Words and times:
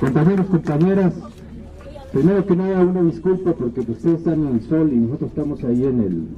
Compañeros, 0.00 0.46
compañeras, 0.46 1.12
primero 2.12 2.46
que 2.46 2.54
nada 2.54 2.84
una 2.84 3.02
disculpa 3.02 3.52
porque 3.52 3.80
ustedes 3.80 4.18
están 4.18 4.46
en 4.46 4.54
el 4.54 4.62
sol 4.62 4.92
y 4.92 4.96
nosotros 4.96 5.30
estamos 5.30 5.64
ahí 5.64 5.84
en 5.84 6.00
el... 6.00 6.28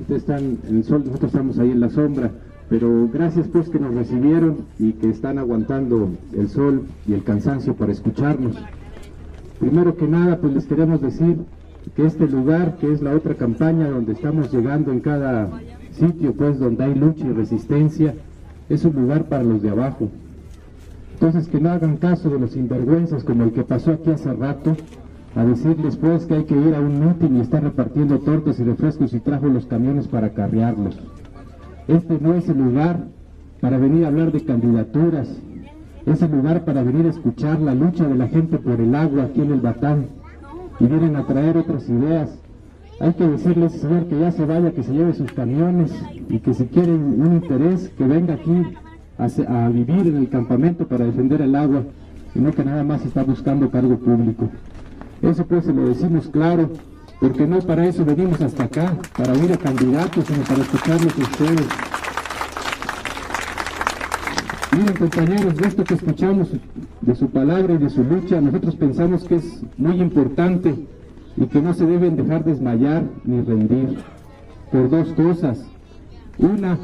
Ustedes 0.00 0.20
están 0.20 0.58
en 0.68 0.76
el 0.76 0.84
sol, 0.84 1.02
nosotros 1.04 1.32
estamos 1.32 1.58
ahí 1.58 1.72
en 1.72 1.80
la 1.80 1.90
sombra, 1.90 2.30
pero 2.68 3.08
gracias 3.12 3.48
pues 3.48 3.68
que 3.68 3.80
nos 3.80 3.92
recibieron 3.92 4.58
y 4.78 4.92
que 4.92 5.10
están 5.10 5.38
aguantando 5.38 6.10
el 6.32 6.48
sol 6.48 6.86
y 7.08 7.14
el 7.14 7.24
cansancio 7.24 7.74
para 7.74 7.90
escucharnos. 7.90 8.54
Primero 9.58 9.96
que 9.96 10.06
nada 10.06 10.38
pues 10.38 10.54
les 10.54 10.66
queremos 10.66 11.00
decir 11.00 11.38
que 11.96 12.06
este 12.06 12.28
lugar, 12.28 12.76
que 12.76 12.92
es 12.92 13.02
la 13.02 13.16
otra 13.16 13.34
campaña 13.34 13.90
donde 13.90 14.12
estamos 14.12 14.52
llegando 14.52 14.92
en 14.92 15.00
cada 15.00 15.50
sitio 15.90 16.32
pues 16.34 16.60
donde 16.60 16.84
hay 16.84 16.94
lucha 16.94 17.26
y 17.26 17.32
resistencia, 17.32 18.14
es 18.68 18.84
un 18.84 18.94
lugar 18.94 19.24
para 19.24 19.42
los 19.42 19.62
de 19.62 19.70
abajo. 19.70 20.08
Entonces 21.14 21.48
que 21.48 21.60
no 21.60 21.70
hagan 21.70 21.96
caso 21.96 22.30
de 22.30 22.38
los 22.38 22.52
sinvergüenzas 22.52 23.24
como 23.24 23.44
el 23.44 23.52
que 23.52 23.64
pasó 23.64 23.92
aquí 23.92 24.10
hace 24.10 24.32
rato, 24.32 24.76
a 25.34 25.44
decirles 25.44 25.96
pues 25.96 26.26
que 26.26 26.34
hay 26.34 26.44
que 26.44 26.56
ir 26.56 26.74
a 26.74 26.80
un 26.80 27.00
meeting 27.00 27.36
y 27.36 27.40
estar 27.40 27.62
repartiendo 27.62 28.18
tortas 28.20 28.58
y 28.60 28.64
refrescos 28.64 29.12
y 29.14 29.20
trajo 29.20 29.46
los 29.46 29.66
camiones 29.66 30.08
para 30.08 30.30
carrearlos. 30.30 30.98
Este 31.86 32.18
no 32.20 32.34
es 32.34 32.48
el 32.48 32.58
lugar 32.58 33.04
para 33.60 33.78
venir 33.78 34.04
a 34.04 34.08
hablar 34.08 34.32
de 34.32 34.44
candidaturas, 34.44 35.28
es 36.06 36.22
el 36.22 36.30
lugar 36.30 36.64
para 36.64 36.82
venir 36.82 37.06
a 37.06 37.10
escuchar 37.10 37.60
la 37.60 37.74
lucha 37.74 38.06
de 38.06 38.14
la 38.14 38.28
gente 38.28 38.58
por 38.58 38.80
el 38.80 38.94
agua 38.94 39.24
aquí 39.24 39.40
en 39.40 39.52
el 39.52 39.60
Batán 39.60 40.06
y 40.80 40.86
vienen 40.86 41.16
a 41.16 41.26
traer 41.26 41.56
otras 41.56 41.88
ideas. 41.88 42.38
Hay 43.00 43.12
que 43.12 43.28
decirle 43.28 43.64
a 43.64 43.66
ese 43.68 43.78
señor 43.78 44.06
que 44.06 44.18
ya 44.18 44.32
se 44.32 44.44
vaya, 44.44 44.72
que 44.72 44.82
se 44.82 44.92
lleve 44.92 45.14
sus 45.14 45.30
camiones 45.32 45.92
y 46.28 46.40
que 46.40 46.52
si 46.52 46.64
quieren 46.64 47.20
un 47.20 47.34
interés, 47.34 47.90
que 47.96 48.04
venga 48.04 48.34
aquí 48.34 48.64
a, 49.18 49.68
vivir 49.68 50.08
en 50.08 50.16
el 50.16 50.28
campamento 50.28 50.86
para 50.86 51.04
defender 51.04 51.40
el 51.42 51.54
agua 51.54 51.84
y 52.34 52.40
no 52.40 52.52
que 52.52 52.64
nada 52.64 52.82
más 52.82 53.04
está 53.04 53.22
buscando 53.22 53.70
cargo 53.70 53.96
público. 53.98 54.48
Eso 55.22 55.46
pues 55.46 55.64
se 55.64 55.72
lo 55.72 55.88
decimos 55.88 56.28
claro, 56.28 56.70
porque 57.20 57.46
no 57.46 57.60
para 57.60 57.86
eso 57.86 58.04
venimos 58.04 58.40
hasta 58.40 58.64
acá, 58.64 58.96
para 59.16 59.32
oír 59.32 59.52
a 59.52 59.56
candidatos, 59.58 60.24
sino 60.24 60.42
para 60.42 60.62
escucharlos 60.62 61.14
a 61.18 61.22
ustedes. 61.22 61.68
Miren 64.76 64.96
compañeros, 64.96 65.56
de 65.56 65.68
esto 65.68 65.84
que 65.84 65.94
escuchamos, 65.94 66.48
de 67.00 67.14
su 67.14 67.28
palabra 67.30 67.74
y 67.74 67.78
de 67.78 67.90
su 67.90 68.02
lucha, 68.02 68.40
nosotros 68.40 68.74
pensamos 68.74 69.22
que 69.24 69.36
es 69.36 69.62
muy 69.76 70.00
importante 70.00 70.74
y 71.40 71.46
que 71.46 71.62
no 71.62 71.72
se 71.74 71.86
deben 71.86 72.16
dejar 72.16 72.44
desmayar 72.44 73.04
ni 73.24 73.40
rendir 73.42 73.98
por 74.72 74.90
dos 74.90 75.08
cosas. 75.12 75.64
Una, 76.38 76.78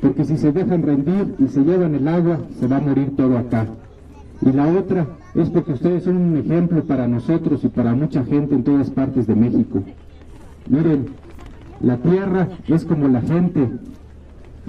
porque 0.00 0.24
si 0.24 0.38
se 0.38 0.52
dejan 0.52 0.82
rendir 0.82 1.34
y 1.38 1.48
se 1.48 1.62
llevan 1.62 1.94
el 1.94 2.08
agua, 2.08 2.40
se 2.58 2.66
va 2.66 2.78
a 2.78 2.80
morir 2.80 3.14
todo 3.16 3.36
acá. 3.36 3.66
Y 4.40 4.52
la 4.52 4.66
otra 4.68 5.06
es 5.34 5.50
porque 5.50 5.72
ustedes 5.72 6.04
son 6.04 6.16
un 6.16 6.36
ejemplo 6.36 6.82
para 6.84 7.06
nosotros 7.08 7.64
y 7.64 7.68
para 7.68 7.94
mucha 7.94 8.24
gente 8.24 8.54
en 8.54 8.64
todas 8.64 8.90
partes 8.90 9.26
de 9.26 9.34
México. 9.34 9.82
Miren, 10.68 11.06
la 11.80 11.96
tierra 11.98 12.48
es 12.66 12.84
como 12.84 13.08
la 13.08 13.20
gente. 13.20 13.68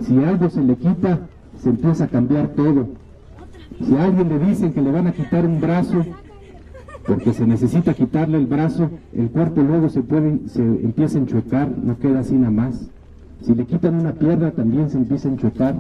Si 0.02 0.18
algo 0.24 0.50
se 0.50 0.64
le 0.64 0.76
quita, 0.76 1.20
se 1.58 1.70
empieza 1.70 2.06
a 2.06 2.08
cambiar 2.08 2.50
todo. 2.50 2.88
Si 3.82 3.96
a 3.96 4.04
alguien 4.06 4.30
le 4.30 4.40
dicen 4.40 4.74
que 4.74 4.82
le 4.82 4.92
van 4.92 5.08
a 5.08 5.12
quitar 5.12 5.46
un 5.46 5.62
brazo, 5.62 6.04
porque 7.10 7.34
se 7.34 7.48
necesita 7.48 7.96
quitarle 7.96 8.38
el 8.38 8.46
brazo, 8.46 8.92
el 9.14 9.32
cuerpo 9.32 9.62
luego 9.62 9.90
se 9.90 10.04
puede, 10.04 10.48
se 10.48 10.62
empieza 10.62 11.18
a 11.18 11.22
enchuecar, 11.22 11.76
no 11.76 11.98
queda 11.98 12.20
así 12.20 12.36
nada 12.36 12.52
más. 12.52 12.88
Si 13.42 13.56
le 13.56 13.66
quitan 13.66 13.96
una 13.96 14.12
pierna 14.12 14.52
también 14.52 14.92
se 14.92 14.98
empieza 14.98 15.28
a 15.28 15.32
enchuecar. 15.32 15.76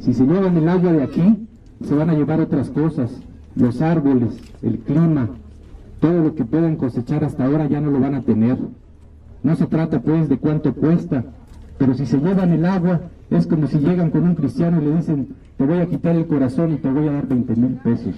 Si 0.00 0.14
se 0.14 0.24
llevan 0.24 0.56
el 0.56 0.66
agua 0.66 0.92
de 0.92 1.02
aquí, 1.02 1.46
se 1.84 1.94
van 1.94 2.08
a 2.08 2.14
llevar 2.14 2.40
otras 2.40 2.70
cosas, 2.70 3.10
los 3.56 3.82
árboles, 3.82 4.40
el 4.62 4.78
clima, 4.78 5.28
todo 6.00 6.22
lo 6.22 6.34
que 6.34 6.46
puedan 6.46 6.76
cosechar 6.76 7.24
hasta 7.24 7.44
ahora 7.44 7.66
ya 7.66 7.82
no 7.82 7.90
lo 7.90 8.00
van 8.00 8.14
a 8.14 8.22
tener. 8.22 8.56
No 9.42 9.54
se 9.54 9.66
trata 9.66 10.00
pues 10.00 10.30
de 10.30 10.38
cuánto 10.38 10.72
cuesta, 10.72 11.24
pero 11.76 11.92
si 11.92 12.06
se 12.06 12.16
llevan 12.16 12.52
el 12.52 12.64
agua, 12.64 13.02
es 13.28 13.46
como 13.46 13.66
si 13.66 13.80
llegan 13.80 14.10
con 14.10 14.22
un 14.24 14.34
cristiano 14.34 14.80
y 14.80 14.86
le 14.86 14.96
dicen, 14.96 15.28
te 15.58 15.66
voy 15.66 15.80
a 15.80 15.86
quitar 15.86 16.16
el 16.16 16.26
corazón 16.26 16.72
y 16.72 16.76
te 16.76 16.90
voy 16.90 17.06
a 17.06 17.12
dar 17.12 17.28
20 17.28 17.54
mil 17.54 17.74
pesos. 17.84 18.14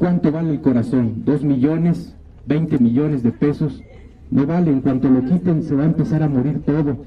¿Cuánto 0.00 0.32
vale 0.32 0.52
el 0.52 0.62
corazón? 0.62 1.24
¿Dos 1.26 1.44
millones? 1.44 2.16
¿20 2.48 2.80
millones 2.80 3.22
de 3.22 3.32
pesos? 3.32 3.82
No 4.30 4.46
vale, 4.46 4.70
en 4.70 4.80
cuanto 4.80 5.10
lo 5.10 5.22
quiten 5.26 5.62
se 5.62 5.74
va 5.74 5.82
a 5.82 5.86
empezar 5.88 6.22
a 6.22 6.28
morir 6.28 6.62
todo. 6.64 7.04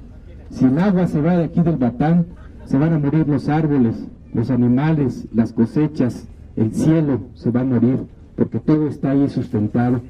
Si 0.52 0.66
el 0.66 0.78
agua 0.78 1.08
se 1.08 1.20
va 1.20 1.36
de 1.36 1.46
aquí 1.46 1.60
del 1.62 1.78
Batán, 1.78 2.28
se 2.66 2.78
van 2.78 2.94
a 2.94 3.00
morir 3.00 3.28
los 3.28 3.50
árboles, 3.50 3.96
los 4.32 4.52
animales, 4.52 5.28
las 5.34 5.54
cosechas, 5.54 6.28
el 6.56 6.72
cielo 6.72 7.22
se 7.34 7.50
va 7.50 7.62
a 7.62 7.66
morir, 7.66 8.06
porque 8.36 8.60
todo 8.60 8.88
está 8.88 9.10
ahí 9.10 9.28
sustentado. 9.28 10.02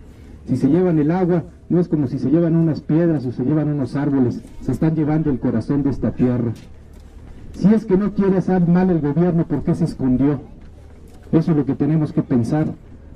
Si 0.46 0.58
se 0.58 0.68
llevan 0.68 1.00
el 1.00 1.12
agua, 1.12 1.46
no 1.70 1.80
es 1.80 1.88
como 1.88 2.08
si 2.08 2.20
se 2.20 2.32
llevan 2.32 2.58
unas 2.58 2.82
piedras 2.82 3.26
o 3.26 3.32
se 3.32 3.46
llevan 3.46 3.70
unos 3.70 3.96
árboles, 3.96 4.42
se 4.60 4.74
están 4.74 4.94
llevando 4.94 5.30
el 5.30 5.40
corazón 5.40 5.84
de 5.84 5.90
esta 5.90 6.12
tierra. 6.12 6.52
Si 7.54 7.74
es 7.74 7.86
que 7.86 7.96
no 7.96 8.12
quiere 8.12 8.40
hacer 8.40 8.68
mal 8.68 8.90
el 8.90 9.00
gobierno, 9.00 9.46
¿por 9.48 9.64
qué 9.64 9.74
se 9.74 9.86
escondió? 9.86 10.42
Eso 11.34 11.52
es 11.52 11.58
lo 11.58 11.66
que 11.66 11.74
tenemos 11.74 12.14
que 12.14 12.22
pensar. 12.22 12.68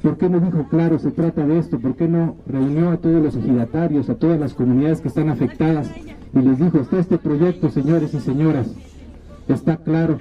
¿Por 0.02 0.18
qué 0.18 0.28
no 0.28 0.40
dijo 0.40 0.66
claro, 0.70 0.98
se 0.98 1.12
trata 1.12 1.46
de 1.46 1.60
esto? 1.60 1.80
¿Por 1.80 1.96
qué 1.96 2.08
no 2.08 2.36
reunió 2.48 2.90
a 2.90 2.98
todos 2.98 3.24
los 3.24 3.36
ejidatarios, 3.36 4.10
a 4.10 4.16
todas 4.16 4.40
las 4.40 4.56
comunidades 4.56 5.02
que 5.02 5.08
están 5.08 5.30
afectadas 5.30 5.90
y 6.34 6.40
les 6.40 6.58
dijo, 6.58 6.80
este 6.80 7.18
proyecto, 7.20 7.70
señores 7.70 8.14
y 8.16 8.20
señoras? 8.20 8.74
Está 9.48 9.78
claro, 9.78 10.18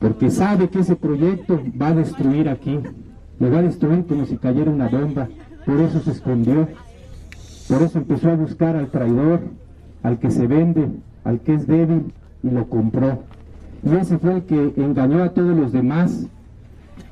porque 0.00 0.30
sabe 0.30 0.68
que 0.68 0.80
ese 0.80 0.96
proyecto 0.96 1.60
va 1.80 1.88
a 1.88 1.94
destruir 1.94 2.48
aquí, 2.48 2.80
le 3.38 3.50
va 3.50 3.58
a 3.58 3.62
destruir 3.62 4.06
como 4.06 4.24
si 4.24 4.38
cayera 4.38 4.70
una 4.70 4.88
bomba, 4.88 5.28
por 5.66 5.80
eso 5.80 6.00
se 6.00 6.10
escondió, 6.10 6.68
por 7.68 7.82
eso 7.82 7.98
empezó 7.98 8.30
a 8.30 8.36
buscar 8.36 8.76
al 8.76 8.90
traidor, 8.90 9.40
al 10.02 10.18
que 10.18 10.30
se 10.30 10.46
vende, 10.46 10.88
al 11.22 11.40
que 11.40 11.54
es 11.54 11.66
débil, 11.66 12.12
y 12.42 12.50
lo 12.50 12.66
compró. 12.68 13.20
Y 13.82 13.94
ese 13.94 14.18
fue 14.18 14.36
el 14.36 14.42
que 14.42 14.72
engañó 14.76 15.22
a 15.22 15.30
todos 15.30 15.56
los 15.56 15.72
demás 15.72 16.28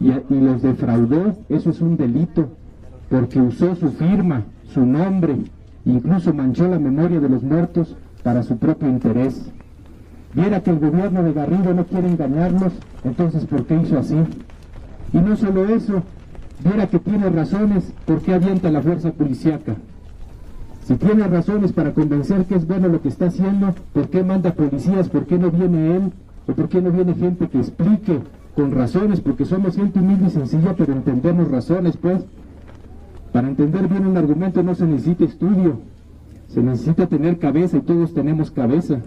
y, 0.00 0.34
los 0.34 0.62
defraudó, 0.62 1.37
eso 1.48 1.70
es 1.70 1.81
un 1.81 1.97
delito, 1.97 2.48
porque 3.09 3.41
usó 3.41 3.75
su 3.76 3.91
firma, 3.93 4.43
su 4.72 4.84
nombre, 4.84 5.37
incluso 5.84 6.34
manchó 6.34 6.69
la 6.69 6.78
memoria 6.78 7.20
de 7.20 7.28
los 7.28 7.43
muertos 7.43 7.97
para 8.22 8.42
su 8.42 8.56
propio 8.59 8.88
interés. 8.88 9.50
Viera 10.34 10.60
que 10.60 10.71
el 10.71 10.81
gobierno 10.81 11.22
de 11.22 11.32
Garrido 11.32 11.75
no 11.75 11.84
quiere 11.84 12.09
engañarnos, 12.09 12.72
entonces 13.04 13.44
¿por 13.44 13.65
qué 13.66 13.81
hizo 13.81 13.98
así? 13.98 14.16
Y 15.12 15.19
no 15.19 15.37
solo 15.37 15.66
eso, 15.66 16.03
viera 16.65 16.87
que 16.87 16.98
tiene 16.98 17.28
razones, 17.31 17.92
¿por 18.06 18.22
qué 18.22 18.34
avienta 18.34 18.71
la 18.71 18.82
fuerza 18.82 19.12
policíaca? 19.12 19.76
Si 20.84 20.97
tiene 20.97 21.28
razones 21.28 21.72
para 21.72 21.92
convencer 21.92 22.44
que 22.47 22.56
es 22.56 22.66
bueno 22.66 22.88
lo 22.88 23.00
que 23.03 23.09
está 23.09 23.26
haciendo, 23.26 23.72
¿por 23.92 24.09
qué 24.09 24.25
manda 24.25 24.53
policías? 24.53 25.09
¿Por 25.09 25.26
qué 25.26 25.38
no 25.38 25.50
viene 25.50 25.97
él? 25.97 26.12
¿O 26.48 26.54
por 26.54 26.69
qué 26.69 26.82
no 26.82 26.91
viene 26.91 27.15
gente 27.15 27.48
que 27.48 27.59
explique 27.59 28.21
con 28.55 28.71
razones, 28.71 29.21
porque 29.21 29.45
somos 29.45 29.77
gente 29.77 29.99
humilde 29.99 30.27
y 30.27 30.31
sencilla, 30.31 30.75
pero 30.77 30.93
entendemos 30.93 31.51
razones, 31.51 31.97
pues. 31.97 32.25
Para 33.33 33.49
entender 33.49 33.89
bien 33.89 34.07
un 34.07 34.17
argumento 34.17 34.63
no 34.63 34.75
se 34.75 34.87
necesita 34.87 35.25
estudio, 35.25 35.79
se 36.49 36.63
necesita 36.63 37.07
tener 37.07 37.39
cabeza 37.39 37.79
y 37.79 37.81
todos 37.81 38.13
tenemos 38.13 38.51
cabeza. 38.51 39.01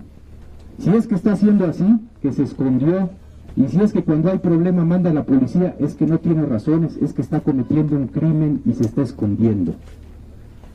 Si 0.80 0.90
es 0.90 1.08
que 1.08 1.16
está 1.16 1.34
haciendo 1.34 1.66
así, 1.66 1.86
que 2.22 2.32
se 2.32 2.44
escondió, 2.44 3.10
y 3.56 3.68
si 3.68 3.80
es 3.80 3.94
que 3.94 4.04
cuando 4.04 4.32
hay 4.32 4.40
problema 4.40 4.84
manda 4.84 5.12
a 5.12 5.14
la 5.14 5.24
policía, 5.24 5.76
es 5.80 5.96
que 5.96 6.08
no 6.08 6.18
tiene 6.18 6.44
razones, 6.46 6.98
es 6.98 7.14
que 7.14 7.22
está 7.22 7.40
cometiendo 7.40 7.96
un 7.96 8.08
crimen 8.08 8.62
y 8.66 8.74
se 8.74 8.84
está 8.84 9.04
escondiendo. 9.04 9.76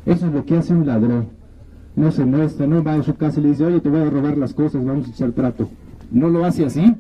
Eso 0.07 0.27
es 0.29 0.33
lo 0.33 0.45
que 0.45 0.57
hace 0.57 0.73
un 0.73 0.87
ladrón. 0.87 1.27
No 1.97 2.13
se 2.13 2.25
muestra, 2.25 2.67
no 2.67 2.83
va 2.83 2.95
a 2.95 3.03
su 3.03 3.17
casa 3.17 3.41
y 3.41 3.43
le 3.43 3.49
dice, 3.51 3.67
oye, 3.67 3.81
te 3.81 3.91
voy 3.91 4.01
a 4.01 4.09
robar 4.09 4.39
las 4.39 4.55
cosas, 4.55 4.85
vamos 4.85 5.09
a 5.09 5.11
echar 5.11 5.33
trato. 5.33 5.69
No 6.11 6.29
lo 6.29 6.45
hace 6.45 6.65
así, 6.65 6.95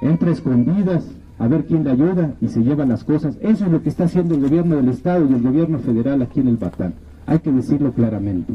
entra 0.00 0.30
escondidas 0.30 1.04
a 1.38 1.46
ver 1.46 1.64
quién 1.66 1.84
le 1.84 1.90
ayuda 1.90 2.34
y 2.40 2.48
se 2.48 2.62
lleva 2.62 2.84
las 2.84 3.04
cosas. 3.04 3.36
Eso 3.40 3.66
es 3.66 3.70
lo 3.70 3.82
que 3.82 3.88
está 3.88 4.04
haciendo 4.04 4.34
el 4.34 4.42
gobierno 4.42 4.76
del 4.76 4.88
Estado 4.88 5.26
y 5.28 5.34
el 5.34 5.42
gobierno 5.42 5.78
federal 5.78 6.22
aquí 6.22 6.40
en 6.40 6.48
el 6.48 6.56
Batán. 6.56 6.94
Hay 7.26 7.38
que 7.38 7.52
decirlo 7.52 7.92
claramente. 7.92 8.52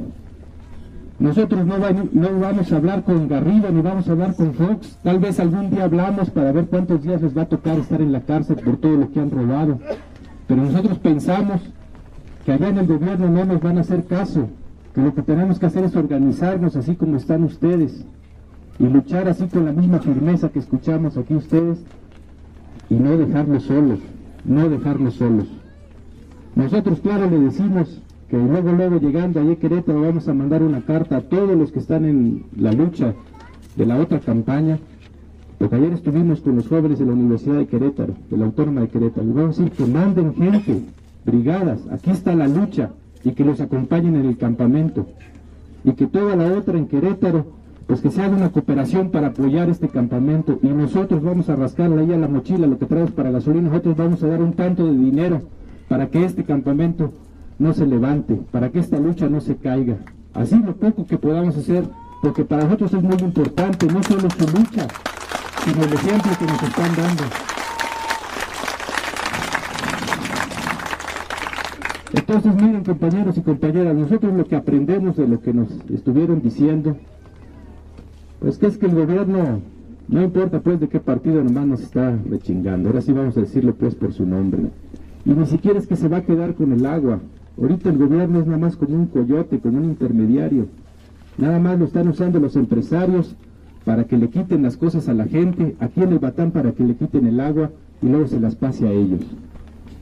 Nosotros 1.20 1.66
no, 1.66 1.78
no, 1.78 2.40
vamos 2.40 2.72
a 2.72 2.76
hablar 2.76 3.04
con 3.04 3.28
Garrido 3.28 3.70
ni 3.72 3.82
vamos 3.82 4.08
a 4.08 4.12
hablar 4.12 4.36
con 4.36 4.54
Fox. 4.54 4.98
Tal 5.04 5.20
vez 5.20 5.40
algún 5.40 5.70
día 5.70 5.86
hablamos 5.86 6.30
para 6.32 6.52
ver 6.52 6.66
cuántos 6.66 7.04
días 7.04 7.22
les 7.22 7.38
va 7.38 7.44
a 7.44 7.50
tocar 7.50 7.78
estar 7.78 8.02
en 8.02 8.12
la 8.12 8.22
cárcel 8.22 8.58
por 8.58 8.78
todo 8.78 8.98
lo 8.98 9.12
que 9.12 9.20
han 9.20 9.32
robado. 9.32 9.80
Pero 10.48 10.64
nosotros 10.64 10.98
pensamos 10.98 11.62
que 12.46 12.52
allá 12.52 12.70
en 12.70 12.80
el 12.80 12.88
gobierno 12.88 13.30
no 13.30 13.46
nos 13.46 13.62
van 13.62 13.78
a 13.78 13.82
hacer 13.82 14.04
caso, 14.06 14.50
que 14.94 15.02
lo 15.02 15.14
que 15.14 15.22
tenemos 15.22 15.60
que 15.60 15.68
hacer 15.68 15.86
es 15.86 15.96
organizarnos 15.96 16.76
así 16.76 16.96
como 16.96 17.16
están 17.16 17.44
ustedes 17.44 18.04
y 18.80 18.86
luchar 18.86 19.28
así 19.28 19.48
con 19.48 19.66
la 19.66 19.72
misma 19.72 20.00
firmeza 20.00 20.50
que 20.50 20.60
escuchamos 20.60 21.18
aquí 21.18 21.36
ustedes 21.36 21.84
y 22.90 22.96
no 22.96 23.18
dejarlos 23.18 23.64
solos, 23.64 24.00
no 24.46 24.70
dejarlos 24.70 25.16
solos. 25.16 25.48
Nosotros, 26.56 27.00
claro, 27.00 27.30
le 27.30 27.40
decimos 27.40 28.02
que 28.30 28.38
luego, 28.38 28.72
luego 28.72 29.00
llegando 29.00 29.40
allí 29.40 29.54
a 29.54 29.56
Querétaro 29.56 30.02
vamos 30.02 30.28
a 30.28 30.34
mandar 30.34 30.64
una 30.64 30.82
carta 30.82 31.18
a 31.18 31.22
todos 31.22 31.58
los 31.58 31.72
que 31.72 31.80
están 31.80 32.06
en 32.06 32.46
la 32.58 32.72
lucha 32.72 33.14
de 33.76 33.86
la 33.86 33.98
otra 34.00 34.20
campaña 34.20 34.80
Porque 35.64 35.78
ayer 35.78 35.94
estuvimos 35.94 36.42
con 36.42 36.58
los 36.58 36.68
jóvenes 36.68 37.00
de 37.00 37.06
la 37.06 37.14
Universidad 37.14 37.56
de 37.56 37.68
Querétaro, 37.68 38.14
de 38.30 38.38
la 38.38 38.44
Autónoma 38.44 38.82
de 38.82 38.90
Querétaro, 38.90 39.26
y 39.26 39.32
vamos 39.32 39.58
a 39.58 39.64
decir 39.64 39.78
que 39.78 39.90
manden 39.90 40.34
gente, 40.36 40.82
brigadas, 41.26 41.80
aquí 41.90 42.12
está 42.12 42.36
la 42.36 42.50
lucha, 42.50 42.90
y 43.24 43.32
que 43.32 43.46
los 43.46 43.62
acompañen 43.62 44.18
en 44.18 44.26
el 44.26 44.38
campamento. 44.38 45.08
Y 45.86 45.94
que 45.94 46.08
toda 46.08 46.36
la 46.36 46.52
otra 46.58 46.78
en 46.78 46.88
Querétaro, 46.88 47.46
pues 47.88 48.02
que 48.02 48.12
se 48.12 48.22
haga 48.22 48.36
una 48.36 48.52
cooperación 48.52 49.10
para 49.10 49.28
apoyar 49.28 49.70
este 49.70 49.90
campamento. 49.90 50.60
Y 50.62 50.68
nosotros 50.68 51.22
vamos 51.22 51.50
a 51.50 51.56
rascarle 51.56 52.02
ahí 52.02 52.14
a 52.14 52.18
la 52.18 52.28
mochila 52.28 52.68
lo 52.68 52.80
que 52.80 52.86
traemos 52.86 53.12
para 53.12 53.32
gasolina, 53.32 53.70
nosotros 53.70 53.98
vamos 53.98 54.24
a 54.24 54.28
dar 54.28 54.42
un 54.42 54.54
tanto 54.54 54.86
de 54.86 54.94
dinero 54.94 55.42
para 55.90 56.08
que 56.08 56.24
este 56.24 56.44
campamento 56.44 57.12
no 57.60 57.74
se 57.74 57.86
levante, 57.86 58.40
para 58.52 58.70
que 58.70 58.80
esta 58.80 58.98
lucha 58.98 59.30
no 59.30 59.42
se 59.42 59.58
caiga. 59.58 59.98
Así 60.34 60.58
lo 60.58 60.76
poco 60.76 61.06
que 61.06 61.18
podamos 61.18 61.56
hacer, 61.58 61.84
porque 62.22 62.44
para 62.44 62.64
nosotros 62.64 62.94
es 62.94 63.04
muy 63.04 63.18
importante, 63.20 63.86
no 63.88 64.02
solo 64.04 64.30
su 64.30 64.58
lucha, 64.58 64.88
sino 65.64 65.84
el 65.84 65.94
ejemplo 65.94 66.32
que 66.40 66.46
nos 66.46 66.64
están 66.64 66.96
dando. 66.96 67.24
Entonces, 72.14 72.56
miren 72.56 72.84
compañeros 72.84 73.38
y 73.38 73.42
compañeras, 73.42 73.96
nosotros 73.96 74.34
lo 74.34 74.46
que 74.46 74.56
aprendemos 74.56 75.18
de 75.18 75.28
lo 75.28 75.40
que 75.42 75.54
nos 75.54 75.68
estuvieron 75.92 76.42
diciendo, 76.42 76.96
pues 78.44 78.58
que 78.58 78.68
es 78.68 78.78
que 78.78 78.88
el 78.88 78.94
gobierno, 78.94 79.62
no 80.10 80.22
importa 80.22 80.60
pues 80.60 80.78
de 80.78 80.90
qué 80.90 81.00
partido 81.00 81.42
nomás 81.42 81.66
nos 81.66 81.82
está 81.82 82.20
rechingando, 82.30 82.90
ahora 82.90 83.02
sí 83.02 83.14
vamos 83.14 83.38
a 83.38 83.40
decirlo 83.40 83.74
pues 83.74 83.96
por 83.96 84.12
su 84.12 84.26
nombre, 84.26 84.64
y 85.26 85.30
ni 85.30 85.46
siquiera 85.46 85.80
es 85.80 85.88
que 85.88 85.96
se 85.96 86.10
va 86.10 86.18
a 86.18 86.24
quedar 86.24 86.54
con 86.54 86.74
el 86.74 86.86
agua, 86.86 87.22
ahorita 87.58 87.90
el 87.90 87.98
gobierno 87.98 88.42
es 88.42 88.46
nada 88.46 88.58
más 88.58 88.76
como 88.76 88.98
un 88.98 89.06
coyote, 89.06 89.60
como 89.60 89.78
un 89.78 89.86
intermediario, 89.86 90.66
nada 91.38 91.58
más 91.58 91.80
lo 91.80 91.86
están 91.86 92.10
usando 92.10 92.42
los 92.42 92.58
empresarios 92.58 93.34
para 93.86 94.04
que 94.04 94.18
le 94.18 94.28
quiten 94.28 94.64
las 94.64 94.76
cosas 94.76 95.08
a 95.08 95.14
la 95.14 95.24
gente, 95.24 95.78
aquí 95.80 96.02
en 96.02 96.12
el 96.12 96.20
Batán 96.20 96.52
para 96.52 96.74
que 96.74 96.84
le 96.84 96.96
quiten 96.96 97.26
el 97.26 97.40
agua 97.40 97.70
y 98.02 98.08
luego 98.08 98.28
se 98.28 98.42
las 98.42 98.56
pase 98.56 98.86
a 98.86 98.92
ellos. 98.92 99.22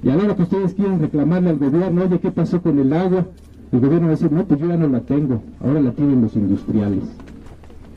Y 0.01 0.09
ahora 0.09 0.35
que 0.35 0.41
ustedes 0.41 0.73
quieren 0.73 0.99
reclamarle 0.99 1.51
al 1.51 1.59
gobierno, 1.59 2.05
oye, 2.05 2.19
¿qué 2.19 2.31
pasó 2.31 2.59
con 2.59 2.79
el 2.79 2.91
agua? 2.91 3.27
El 3.71 3.79
gobierno 3.79 4.07
va 4.07 4.13
a 4.13 4.15
decir, 4.15 4.31
no, 4.31 4.45
pues 4.45 4.59
yo 4.59 4.67
ya 4.67 4.77
no 4.77 4.87
la 4.87 5.01
tengo, 5.01 5.43
ahora 5.63 5.79
la 5.79 5.91
tienen 5.91 6.21
los 6.21 6.35
industriales. 6.35 7.03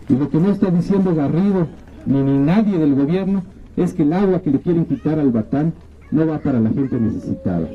Y 0.09 0.17
lo 0.17 0.29
que 0.29 0.39
no 0.39 0.51
está 0.51 0.71
diciendo 0.71 1.15
Garrido, 1.15 1.67
ni, 2.07 2.23
ni 2.23 2.39
nadie 2.39 2.79
del 2.79 2.95
gobierno, 2.95 3.43
es 3.77 3.95
que 3.95 4.03
el 4.03 4.13
agua 4.13 4.41
que 4.41 4.51
le 4.51 4.61
quieren 4.61 4.85
quitar 4.85 5.19
al 5.19 5.31
Batán 5.31 5.73
no 6.11 6.27
va 6.27 6.39
para 6.39 6.61
la 6.61 6.71
gente 6.71 7.01
necesitada, 7.01 7.69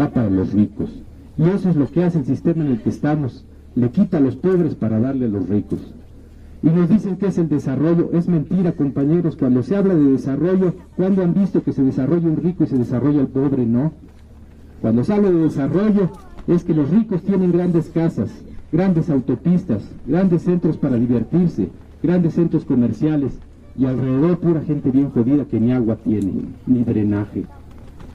va 0.00 0.08
para 0.10 0.30
los 0.30 0.52
ricos. 0.52 0.90
Y 1.36 1.44
eso 1.44 1.68
es 1.68 1.76
lo 1.76 1.88
que 1.88 2.04
hace 2.04 2.18
el 2.18 2.24
sistema 2.24 2.64
en 2.64 2.72
el 2.72 2.80
que 2.80 2.90
estamos, 2.90 3.44
le 3.74 3.90
quita 3.90 4.18
a 4.18 4.20
los 4.20 4.36
pobres 4.36 4.74
para 4.74 5.00
darle 5.00 5.26
a 5.26 5.28
los 5.28 5.48
ricos. 5.48 5.80
Y 6.64 6.68
nos 6.70 6.88
dicen 6.88 7.16
que 7.16 7.26
es 7.26 7.36
el 7.36 7.50
desarrollo. 7.50 8.08
Es 8.14 8.26
mentira, 8.26 8.72
compañeros. 8.72 9.36
Cuando 9.36 9.62
se 9.62 9.76
habla 9.76 9.94
de 9.94 10.04
desarrollo, 10.12 10.72
¿cuándo 10.96 11.22
han 11.22 11.34
visto 11.34 11.62
que 11.62 11.74
se 11.74 11.82
desarrolla 11.82 12.26
un 12.26 12.38
rico 12.38 12.64
y 12.64 12.66
se 12.66 12.78
desarrolla 12.78 13.20
el 13.20 13.26
pobre? 13.26 13.66
No. 13.66 13.92
Cuando 14.80 15.04
se 15.04 15.12
habla 15.12 15.30
de 15.30 15.40
desarrollo, 15.40 16.10
es 16.46 16.64
que 16.64 16.72
los 16.72 16.88
ricos 16.88 17.22
tienen 17.22 17.52
grandes 17.52 17.90
casas, 17.90 18.30
grandes 18.74 19.08
autopistas, 19.08 19.88
grandes 20.04 20.42
centros 20.42 20.76
para 20.76 20.96
divertirse, 20.96 21.68
grandes 22.02 22.34
centros 22.34 22.64
comerciales 22.64 23.38
y 23.78 23.84
alrededor 23.84 24.40
pura 24.40 24.62
gente 24.62 24.90
bien 24.90 25.10
jodida 25.10 25.44
que 25.44 25.60
ni 25.60 25.70
agua 25.70 25.94
tiene, 25.94 26.32
ni 26.66 26.82
drenaje. 26.82 27.44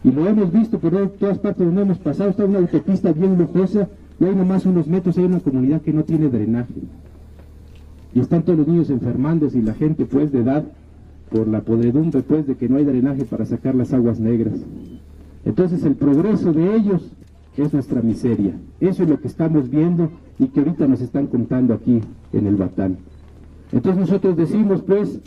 Y 0.03 0.11
lo 0.11 0.27
hemos 0.27 0.51
visto 0.51 0.77
por 0.77 1.11
todas 1.11 1.39
partes 1.39 1.65
donde 1.65 1.83
hemos 1.83 1.99
pasado, 1.99 2.31
está 2.31 2.43
una 2.43 2.59
autopista 2.59 3.13
bien 3.13 3.37
lujosa 3.37 3.87
y 4.19 4.25
hay 4.25 4.35
nomás 4.35 4.65
unos 4.65 4.85
metros, 4.87 5.17
hay 5.17 5.23
una 5.23 5.39
comunidad 5.39 5.81
que 5.81 5.93
no 5.93 6.03
tiene 6.03 6.27
drenaje 6.27 6.73
y 8.13 8.19
están 8.19 8.43
todos 8.43 8.59
los 8.59 8.67
niños 8.67 8.89
enfermándose 8.89 9.59
y 9.59 9.61
la 9.61 9.75
gente 9.75 10.03
pues 10.03 10.29
de 10.33 10.39
edad 10.39 10.65
por 11.31 11.47
la 11.47 11.61
podredumbre 11.61 12.21
pues 12.21 12.47
de 12.47 12.55
que 12.55 12.67
no 12.67 12.75
hay 12.75 12.83
drenaje 12.83 13.23
para 13.23 13.45
sacar 13.45 13.75
las 13.75 13.93
aguas 13.93 14.19
negras. 14.19 14.59
Entonces 15.45 15.85
el 15.85 15.95
progreso 15.95 16.51
de 16.51 16.75
ellos 16.75 17.13
es 17.57 17.73
nuestra 17.73 18.01
miseria. 18.01 18.53
Eso 18.79 19.03
es 19.03 19.09
lo 19.09 19.19
que 19.19 19.27
estamos 19.27 19.69
viendo 19.69 20.09
y 20.37 20.47
que 20.47 20.59
ahorita 20.59 20.87
nos 20.87 21.01
están 21.01 21.27
contando 21.27 21.73
aquí 21.73 22.01
en 22.33 22.47
el 22.47 22.55
Batán. 22.55 22.97
Entonces 23.71 23.99
nosotros 23.99 24.37
decimos 24.37 24.81
pues 24.81 25.19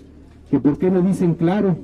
que 0.51 0.59
por 0.59 0.79
qué 0.79 0.91
no 0.91 1.03
dicen 1.03 1.35
claro, 1.35 1.77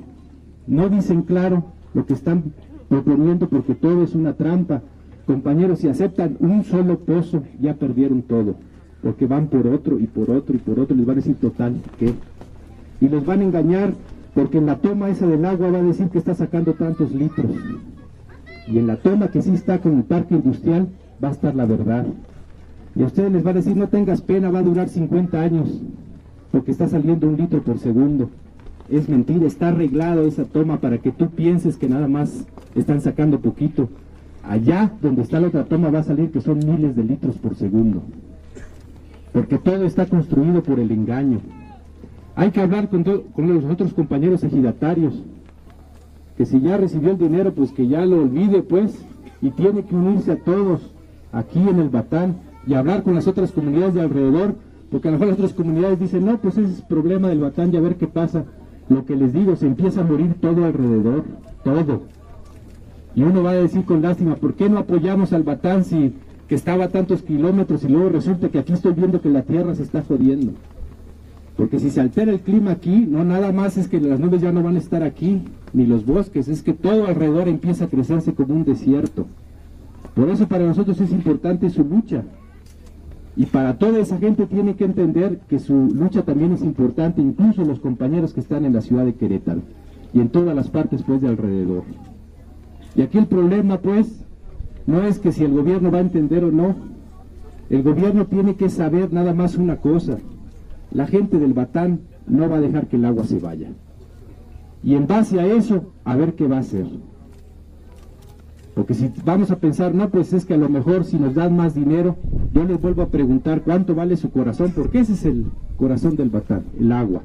no 0.67 0.89
dicen 0.89 1.21
claro 1.21 1.63
lo 1.93 2.05
que 2.05 2.13
están 2.13 2.53
proponiendo 2.87 3.47
porque 3.47 3.75
todo 3.75 4.03
es 4.03 4.15
una 4.15 4.33
trampa. 4.33 4.81
Compañeros, 5.27 5.79
si 5.79 5.87
aceptan 5.87 6.37
un 6.39 6.63
solo 6.63 6.99
pozo, 6.99 7.43
ya 7.59 7.75
perdieron 7.75 8.23
todo 8.23 8.55
porque 9.01 9.25
van 9.25 9.47
por 9.47 9.67
otro 9.67 9.99
y 9.99 10.07
por 10.07 10.29
otro 10.29 10.55
y 10.55 10.59
por 10.59 10.79
otro, 10.79 10.95
les 10.95 11.05
van 11.05 11.17
a 11.17 11.21
decir 11.21 11.35
total 11.35 11.75
que. 11.97 12.13
Y 13.01 13.07
les 13.07 13.25
van 13.25 13.39
a 13.39 13.43
engañar 13.45 13.93
porque 14.33 14.57
en 14.57 14.65
la 14.65 14.77
toma 14.77 15.09
esa 15.09 15.25
del 15.25 15.45
agua 15.45 15.71
va 15.71 15.77
a 15.79 15.83
decir 15.83 16.09
que 16.09 16.17
está 16.17 16.33
sacando 16.33 16.73
tantos 16.73 17.13
litros. 17.13 17.55
Y 18.69 18.77
en 18.77 18.87
la 18.87 18.97
toma 18.97 19.29
que 19.29 19.41
sí 19.41 19.51
está 19.51 19.79
con 19.79 19.97
el 19.97 20.03
parque 20.03 20.35
industrial 20.35 20.87
va 21.23 21.29
a 21.29 21.31
estar 21.31 21.55
la 21.55 21.65
verdad. 21.65 22.05
Y 22.95 23.03
a 23.03 23.05
ustedes 23.05 23.31
les 23.31 23.45
va 23.45 23.51
a 23.51 23.55
decir, 23.55 23.75
no 23.75 23.87
tengas 23.87 24.21
pena, 24.21 24.51
va 24.51 24.59
a 24.59 24.63
durar 24.63 24.89
50 24.89 25.41
años, 25.41 25.81
porque 26.51 26.71
está 26.71 26.87
saliendo 26.87 27.27
un 27.27 27.37
litro 27.37 27.61
por 27.61 27.79
segundo. 27.79 28.29
Es 28.89 29.07
mentira, 29.07 29.45
está 29.45 29.69
arreglado 29.69 30.25
esa 30.25 30.45
toma 30.45 30.79
para 30.79 30.97
que 30.97 31.11
tú 31.11 31.29
pienses 31.29 31.77
que 31.77 31.89
nada 31.89 32.07
más 32.07 32.45
están 32.75 33.01
sacando 33.01 33.39
poquito. 33.39 33.89
Allá 34.43 34.91
donde 35.01 35.21
está 35.21 35.39
la 35.39 35.47
otra 35.47 35.65
toma 35.65 35.91
va 35.91 35.99
a 35.99 36.03
salir 36.03 36.31
que 36.31 36.41
son 36.41 36.59
miles 36.59 36.95
de 36.95 37.03
litros 37.03 37.37
por 37.37 37.55
segundo 37.55 38.01
porque 39.33 39.57
todo 39.57 39.85
está 39.85 40.05
construido 40.05 40.63
por 40.63 40.79
el 40.79 40.91
engaño. 40.91 41.39
Hay 42.35 42.51
que 42.51 42.61
hablar 42.61 42.89
con, 42.89 43.03
con 43.03 43.53
los 43.53 43.65
otros 43.65 43.93
compañeros 43.93 44.43
ejidatarios, 44.43 45.21
que 46.39 46.45
si 46.45 46.61
ya 46.61 46.77
recibió 46.77 47.11
el 47.11 47.17
dinero, 47.17 47.53
pues 47.53 47.73
que 47.73 47.89
ya 47.89 48.05
lo 48.05 48.21
olvide, 48.21 48.63
pues, 48.63 48.97
y 49.41 49.49
tiene 49.49 49.83
que 49.83 49.93
unirse 49.93 50.31
a 50.31 50.37
todos 50.37 50.79
aquí 51.33 51.59
en 51.59 51.79
el 51.79 51.89
Batán 51.89 52.37
y 52.65 52.75
hablar 52.75 53.03
con 53.03 53.13
las 53.13 53.27
otras 53.27 53.51
comunidades 53.51 53.93
de 53.93 53.99
alrededor, 53.99 54.55
porque 54.89 55.09
a 55.09 55.11
lo 55.11 55.17
mejor 55.17 55.27
las 55.27 55.37
otras 55.37 55.51
comunidades 55.53 55.99
dicen, 55.99 56.23
no, 56.23 56.37
pues 56.37 56.57
ese 56.57 56.71
es 56.71 56.79
el 56.79 56.85
problema 56.85 57.27
del 57.27 57.41
Batán, 57.41 57.73
ya 57.73 57.81
ver 57.81 57.97
qué 57.97 58.07
pasa. 58.07 58.45
Lo 58.87 59.05
que 59.05 59.17
les 59.17 59.33
digo, 59.33 59.57
se 59.57 59.67
empieza 59.67 59.99
a 59.99 60.05
morir 60.05 60.35
todo 60.39 60.63
alrededor, 60.63 61.25
todo. 61.65 62.03
Y 63.15 63.23
uno 63.23 63.43
va 63.43 63.51
a 63.51 63.55
decir 63.55 63.83
con 63.83 64.01
lástima, 64.01 64.37
¿por 64.37 64.53
qué 64.53 64.69
no 64.69 64.77
apoyamos 64.77 65.33
al 65.33 65.43
Batán 65.43 65.83
si 65.83 66.13
que 66.47 66.55
estaba 66.55 66.85
a 66.85 66.89
tantos 66.89 67.21
kilómetros 67.21 67.83
y 67.83 67.89
luego 67.89 68.07
resulta 68.07 68.47
que 68.47 68.59
aquí 68.59 68.71
estoy 68.71 68.93
viendo 68.93 69.19
que 69.19 69.27
la 69.27 69.41
tierra 69.41 69.75
se 69.75 69.83
está 69.83 70.03
jodiendo. 70.03 70.53
Porque 71.59 71.77
si 71.77 71.89
se 71.89 71.99
altera 71.99 72.31
el 72.31 72.39
clima 72.39 72.71
aquí, 72.71 73.05
no 73.05 73.25
nada 73.25 73.51
más 73.51 73.75
es 73.75 73.89
que 73.89 73.99
las 73.99 74.17
nubes 74.17 74.41
ya 74.41 74.53
no 74.53 74.63
van 74.63 74.77
a 74.77 74.79
estar 74.79 75.03
aquí, 75.03 75.41
ni 75.73 75.85
los 75.85 76.05
bosques, 76.05 76.47
es 76.47 76.63
que 76.63 76.71
todo 76.71 77.05
alrededor 77.05 77.49
empieza 77.49 77.83
a 77.83 77.89
crecerse 77.89 78.33
como 78.33 78.55
un 78.55 78.63
desierto. 78.63 79.25
Por 80.15 80.29
eso 80.29 80.47
para 80.47 80.65
nosotros 80.65 81.01
es 81.01 81.11
importante 81.11 81.69
su 81.69 81.83
lucha. 81.83 82.23
Y 83.35 83.45
para 83.45 83.77
toda 83.77 83.99
esa 83.99 84.17
gente 84.19 84.45
tiene 84.45 84.75
que 84.75 84.85
entender 84.85 85.41
que 85.49 85.59
su 85.59 85.73
lucha 85.93 86.21
también 86.21 86.53
es 86.53 86.61
importante, 86.61 87.21
incluso 87.21 87.65
los 87.65 87.81
compañeros 87.81 88.33
que 88.33 88.39
están 88.39 88.63
en 88.63 88.71
la 88.71 88.79
ciudad 88.79 89.03
de 89.03 89.15
Querétaro 89.15 89.59
y 90.13 90.21
en 90.21 90.29
todas 90.29 90.55
las 90.55 90.69
partes 90.69 91.03
pues 91.03 91.19
de 91.19 91.27
alrededor. 91.27 91.83
Y 92.95 93.01
aquí 93.01 93.17
el 93.17 93.27
problema 93.27 93.79
pues 93.79 94.23
no 94.87 95.03
es 95.03 95.19
que 95.19 95.33
si 95.33 95.43
el 95.43 95.51
gobierno 95.51 95.91
va 95.91 95.97
a 95.97 96.01
entender 96.01 96.45
o 96.45 96.53
no. 96.53 96.73
El 97.69 97.83
gobierno 97.83 98.27
tiene 98.27 98.55
que 98.55 98.69
saber 98.69 99.11
nada 99.11 99.33
más 99.33 99.57
una 99.57 99.75
cosa. 99.75 100.19
La 100.91 101.07
gente 101.07 101.37
del 101.37 101.53
Batán 101.53 102.01
no 102.27 102.49
va 102.49 102.57
a 102.57 102.61
dejar 102.61 102.87
que 102.87 102.95
el 102.95 103.05
agua 103.05 103.23
se 103.23 103.39
vaya. 103.39 103.69
Y 104.83 104.95
en 104.95 105.07
base 105.07 105.39
a 105.39 105.45
eso, 105.45 105.91
a 106.05 106.15
ver 106.15 106.35
qué 106.35 106.47
va 106.47 106.57
a 106.57 106.61
hacer. 106.61 106.85
Porque 108.73 108.93
si 108.93 109.11
vamos 109.25 109.51
a 109.51 109.57
pensar, 109.57 109.93
no, 109.93 110.09
pues 110.09 110.31
es 110.31 110.45
que 110.45 110.53
a 110.53 110.57
lo 110.57 110.69
mejor 110.69 111.03
si 111.03 111.17
nos 111.17 111.35
dan 111.35 111.55
más 111.55 111.75
dinero, 111.75 112.15
yo 112.53 112.63
les 112.63 112.81
vuelvo 112.81 113.01
a 113.01 113.09
preguntar 113.09 113.61
cuánto 113.61 113.93
vale 113.93 114.15
su 114.15 114.31
corazón, 114.31 114.71
porque 114.73 114.99
ese 114.99 115.13
es 115.13 115.25
el 115.25 115.47
corazón 115.77 116.15
del 116.15 116.29
Batán, 116.29 116.63
el 116.79 116.91
agua. 116.91 117.21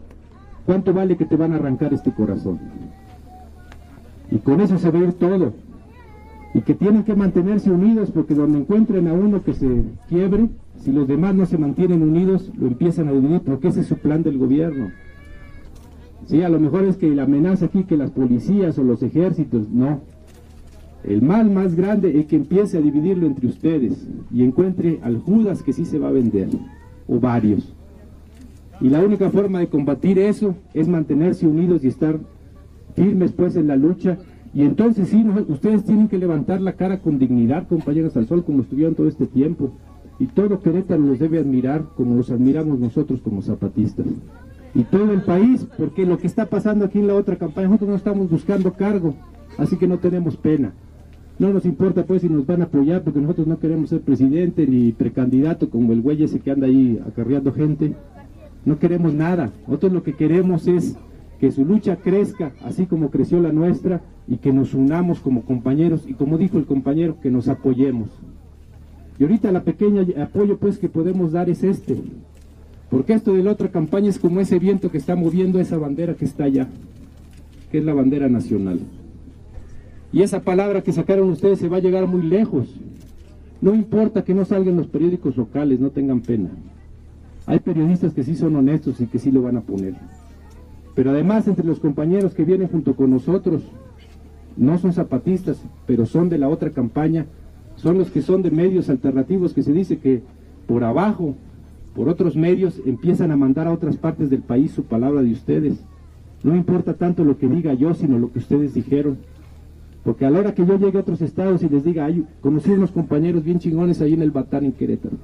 ¿Cuánto 0.67 0.93
vale 0.93 1.17
que 1.17 1.27
te 1.27 1.37
van 1.37 1.53
a 1.53 1.57
arrancar 1.57 1.95
este 1.95 2.13
corazón? 2.13 2.59
Y 4.31 4.39
con 4.39 4.61
eso 4.61 4.79
se 4.79 4.91
va 4.91 4.99
a 4.99 5.03
ir 5.03 5.13
todo 5.13 5.53
y 6.55 6.61
que 6.61 6.75
tienen 6.75 7.03
que 7.03 7.17
mantenerse 7.17 7.71
unidos 7.71 8.13
porque 8.13 8.35
donde 8.35 8.59
encuentren 8.59 9.09
a 9.09 9.13
uno 9.13 9.43
que 9.43 9.55
se 9.55 9.83
quiebre, 10.09 10.49
si 10.79 10.93
los 10.93 11.09
demás 11.09 11.35
no 11.35 11.47
se 11.47 11.59
mantienen 11.59 12.03
unidos, 12.03 12.51
lo 12.57 12.69
empiezan 12.69 13.09
a 13.09 13.13
dividir 13.13 13.41
porque 13.41 13.69
ese 13.69 13.81
es 13.81 13.89
su 13.89 13.97
plan 13.97 14.23
del 14.23 14.39
gobierno. 14.39 14.93
Sí, 16.27 16.43
a 16.43 16.49
lo 16.49 16.61
mejor 16.61 16.85
es 16.85 16.97
que 16.97 17.11
la 17.11 17.25
amenaza 17.25 17.67
aquí 17.67 17.85
que 17.85 17.97
las 17.97 18.13
policías 18.13 18.79
o 18.79 18.85
los 18.85 19.03
ejércitos, 19.03 19.69
no. 19.69 20.03
El 21.03 21.21
mal 21.23 21.51
más 21.51 21.75
grande 21.75 22.19
es 22.19 22.27
que 22.27 22.37
empiece 22.37 22.79
a 22.79 22.81
dividirlo 22.81 23.27
entre 23.27 23.49
ustedes 23.49 24.09
y 24.33 24.43
encuentre 24.43 25.01
al 25.03 25.19
Judas 25.19 25.63
que 25.63 25.73
sí 25.73 25.85
se 25.85 25.99
va 25.99 26.09
a 26.09 26.13
vender, 26.13 26.49
o 27.09 27.19
varios. 27.19 27.75
Y 28.81 28.89
la 28.89 29.01
única 29.01 29.29
forma 29.31 29.59
de 29.59 29.67
combatir 29.67 30.19
eso 30.19 30.55
es 30.73 30.89
mantenerse 30.89 31.47
unidos 31.47 31.85
y 31.85 31.89
estar 31.89 32.19
firmes 32.95 33.33
pues 33.33 33.57
en 33.57 33.67
la 33.67 33.77
lucha 33.77 34.19
y 34.55 34.63
entonces 34.63 35.09
sí, 35.09 35.27
ustedes 35.49 35.85
tienen 35.85 36.07
que 36.07 36.17
levantar 36.17 36.61
la 36.61 36.75
cara 36.75 37.01
con 37.01 37.19
dignidad, 37.19 37.67
compañeros 37.67 38.17
al 38.17 38.29
sol, 38.29 38.45
como 38.45 38.63
estuvieron 38.63 38.95
todo 38.95 39.09
este 39.09 39.27
tiempo. 39.27 39.73
Y 40.21 40.27
todo 40.27 40.61
Querétaro 40.61 41.03
los 41.03 41.19
debe 41.19 41.41
admirar 41.41 41.87
como 41.97 42.15
los 42.15 42.31
admiramos 42.31 42.79
nosotros 42.79 43.21
como 43.21 43.43
zapatistas. 43.43 44.07
y 44.77 44.85
todo 44.85 45.13
el 45.13 45.23
país, 45.23 45.67
porque 45.77 46.05
lo 46.05 46.19
que 46.19 46.27
está 46.27 46.47
pasando 46.47 46.85
aquí 46.85 46.99
en 46.99 47.07
la 47.07 47.15
otra 47.15 47.37
campaña, 47.37 47.69
nosotros 47.69 47.91
no 47.91 47.97
estamos 47.97 48.31
buscando 48.31 48.73
cargo, 48.73 49.15
así 49.57 49.77
que 49.77 49.87
no 49.87 49.99
tenemos 49.99 50.37
pena. 50.37 50.73
No 51.39 51.53
nos 51.53 51.65
importa 51.65 52.05
pues 52.05 52.23
si 52.23 52.29
nos 52.29 52.47
van 52.47 52.63
a 52.63 52.67
apoyar, 52.67 53.03
porque 53.03 53.21
nosotros 53.21 53.49
no 53.49 53.59
queremos 53.59 53.91
ser 53.91 54.03
presidente 54.03 54.67
ni 54.69 54.93
precandidato 54.93 55.69
como 55.69 55.93
el 55.93 56.01
güey 56.01 56.23
ese 56.23 56.39
que 56.39 56.53
anda 56.53 56.69
ahí 56.69 57.01
acarreando 57.07 57.53
gente. 57.53 57.95
No 58.65 58.79
queremos 58.79 59.15
nada. 59.15 59.51
Nosotros 59.67 59.93
lo 59.93 60.03
que 60.05 60.15
queremos 60.15 60.69
es 60.69 60.97
que 61.41 61.51
su 61.51 61.65
lucha 61.65 61.97
crezca, 61.97 62.53
así 62.65 62.87
como 62.87 63.11
creció 63.11 63.41
la 63.41 63.53
nuestra, 63.53 64.03
y 64.27 64.37
que 64.39 64.53
nos 64.53 64.75
unamos 64.75 65.21
como 65.21 65.43
compañeros, 65.43 66.05
y 66.07 66.15
como 66.15 66.39
dijo 66.39 66.59
el 66.59 66.67
compañero, 66.67 67.21
que 67.21 67.31
nos 67.31 67.49
apoyemos. 67.49 68.09
Y 69.19 69.25
ahorita 69.25 69.53
la 69.53 69.63
pequeña 69.63 70.05
apoyo 70.23 70.59
pues 70.59 70.79
que 70.79 70.89
podemos 70.89 71.33
dar 71.33 71.49
es 71.49 71.63
este, 71.63 71.97
porque 72.91 73.15
esto 73.15 73.35
de 73.35 73.43
la 73.43 73.53
otra 73.53 73.69
campaña 73.69 74.09
es 74.09 74.19
como 74.19 74.41
ese 74.41 74.59
viento 74.59 74.91
que 74.91 74.99
está 74.99 75.17
moviendo 75.17 75.61
esa 75.61 75.79
bandera 75.79 76.15
que 76.15 76.25
está 76.25 76.45
allá, 76.45 76.69
que 77.71 77.79
es 77.79 77.85
la 77.85 77.95
bandera 77.95 78.29
nacional. 78.29 78.81
Y 80.13 80.23
esa 80.23 80.43
palabra 80.43 80.83
que 80.83 80.93
sacaron 80.93 81.29
ustedes 81.29 81.59
se 81.59 81.69
va 81.69 81.79
a 81.79 81.81
llegar 81.81 82.07
muy 82.07 82.23
lejos. 82.23 82.69
No 83.61 83.75
importa 83.75 84.23
que 84.23 84.35
no 84.35 84.45
salgan 84.45 84.77
los 84.77 84.87
periódicos 84.87 85.37
locales, 85.37 85.81
no 85.81 85.91
tengan 85.91 86.21
pena. 86.21 86.51
Hay 87.47 87.59
periodistas 87.59 88.15
que 88.15 88.23
sí 88.23 88.37
son 88.37 88.55
honestos 88.57 89.01
y 89.01 89.07
que 89.07 89.19
sí 89.19 89.31
lo 89.31 89.43
van 89.43 89.57
a 89.57 89.63
poner. 89.63 89.95
Pero 90.95 91.11
además 91.11 91.49
entre 91.49 91.67
los 91.67 91.81
compañeros 91.81 92.35
que 92.35 92.45
vienen 92.45 92.69
junto 92.69 92.95
con 92.95 93.11
nosotros, 93.11 93.63
no 94.57 94.79
son 94.79 94.93
zapatistas, 94.93 95.63
pero 95.87 96.07
son 96.07 96.29
de 96.29 96.39
la 96.39 96.49
otra 96.49 96.71
campaña, 96.71 97.27
son 97.77 97.99
los 97.99 98.11
que 98.11 98.23
son 98.23 98.43
de 98.43 98.51
medios 98.51 98.89
alternativos 98.89 99.53
que 99.53 99.63
se 99.63 99.73
dice 99.73 99.99
que 99.99 100.23
por 100.67 100.85
abajo 100.85 101.35
por 101.95 102.09
otros 102.09 102.37
medios 102.37 102.81
empiezan 102.85 103.31
a 103.31 103.37
mandar 103.37 103.69
a 103.69 103.73
otras 103.73 103.97
partes 103.97 104.29
del 104.29 104.41
país 104.41 104.73
su 104.73 104.83
palabra 104.85 105.23
de 105.23 105.33
ustedes. 105.33 105.79
No 106.43 106.57
importa 106.57 106.95
tanto 106.95 107.25
lo 107.25 107.39
que 107.39 107.49
diga 107.49 107.73
yo, 107.75 107.95
sino 107.95 108.19
lo 108.19 108.33
que 108.33 108.41
ustedes 108.41 108.75
dijeron. 108.75 109.19
Porque 110.03 110.27
a 110.27 110.31
la 110.31 110.41
hora 110.41 110.55
que 110.55 110.67
yo 110.67 110.77
llegue 110.77 110.99
a 110.99 111.03
otros 111.03 111.23
estados 111.23 111.63
y 111.63 111.69
les 111.69 111.85
diga, 111.85 112.05
hay, 112.05 112.27
conocí 112.41 112.71
unos 112.71 112.91
compañeros 112.91 113.45
bien 113.45 113.61
chingones 113.61 114.03
ahí 114.03 114.13
en 114.13 114.23
el 114.23 114.33
Batán, 114.33 114.65
en 114.65 114.73
Querétaro, 114.73 115.17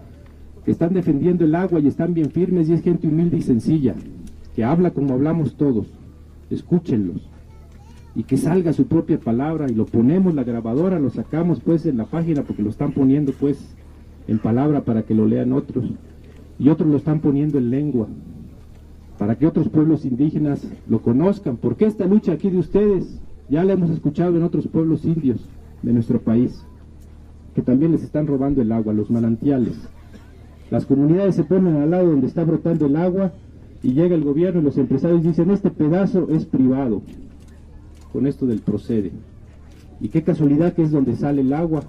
que 0.65 0.71
están 0.71 0.95
defendiendo 0.95 1.45
el 1.45 1.55
agua 1.55 1.81
y 1.81 1.89
están 1.89 2.15
bien 2.15 2.31
firmes 2.31 2.69
y 2.69 2.75
es 2.75 2.83
gente 2.83 3.07
humilde 3.07 3.37
y 3.37 3.43
sencilla, 3.43 3.95
que 4.54 4.64
habla 4.64 4.90
como 4.90 5.14
hablamos 5.14 5.57
todos. 5.57 5.87
Escúchenlos. 6.50 7.28
Y 8.14 8.25
que 8.25 8.37
salga 8.37 8.73
su 8.73 8.87
propia 8.87 9.21
palabra 9.21 9.71
y 9.71 9.75
lo 9.75 9.87
ponemos 9.87 10.35
la 10.35 10.45
grabadora, 10.45 10.99
lo 10.99 11.11
sacamos 11.11 11.61
pues 11.61 11.87
en 11.87 11.97
la 11.97 12.07
página 12.07 12.42
porque 12.42 12.62
lo 12.62 12.71
están 12.71 12.92
poniendo 12.92 13.33
pues 13.33 13.75
en 14.26 14.38
palabra 14.38 14.85
para 14.85 15.02
que 15.02 15.14
lo 15.14 15.26
lean 15.26 15.52
otros 15.52 15.85
y 16.61 16.69
otros 16.69 16.88
lo 16.90 16.99
están 16.99 17.21
poniendo 17.21 17.57
en 17.59 17.71
lengua, 17.71 18.07
para 19.19 19.37
que 19.37 19.47
otros 19.47 19.71
pueblos 19.71 20.04
indígenas 20.04 20.62
lo 20.88 21.00
conozcan, 21.00 21.57
porque 21.57 21.87
esta 21.87 22.04
lucha 22.04 22.33
aquí 22.33 22.50
de 22.50 22.59
ustedes 22.59 23.19
ya 23.49 23.64
la 23.64 23.73
hemos 23.73 23.90
escuchado 23.90 24.37
en 24.37 24.42
otros 24.42 24.69
pueblos 24.69 25.07
indios 25.07 25.40
de 25.83 25.95
nuestro 25.95 26.21
país, 26.21 26.62
que 27.54 27.62
también 27.62 27.92
les 27.92 28.02
están 28.02 28.26
robando 28.26 28.61
el 28.61 28.73
agua, 28.73 28.92
los 28.92 29.11
manantiales. 29.11 29.73
Las 30.71 30.85
comunidades 30.85 31.35
se 31.35 31.45
ponen 31.45 31.76
al 31.76 31.90
lado 31.90 32.11
donde 32.11 32.26
está 32.26 32.45
brotando 32.45 32.87
el 32.87 32.97
agua 32.97 33.33
y 33.83 33.93
llega 33.93 34.15
el 34.15 34.25
gobierno 34.25 34.61
y 34.61 34.65
los 34.65 34.79
empresarios 34.79 35.23
dicen, 35.23 35.51
este 35.51 35.71
pedazo 35.71 36.29
es 36.31 36.45
privado, 36.45 37.03
con 38.13 38.27
esto 38.27 38.47
del 38.47 38.61
procede. 38.61 39.13
Y 40.01 40.09
qué 40.09 40.23
casualidad 40.23 40.75
que 40.75 40.83
es 40.83 40.91
donde 40.91 41.17
sale 41.17 41.41
el 41.41 41.53
agua, 41.53 41.83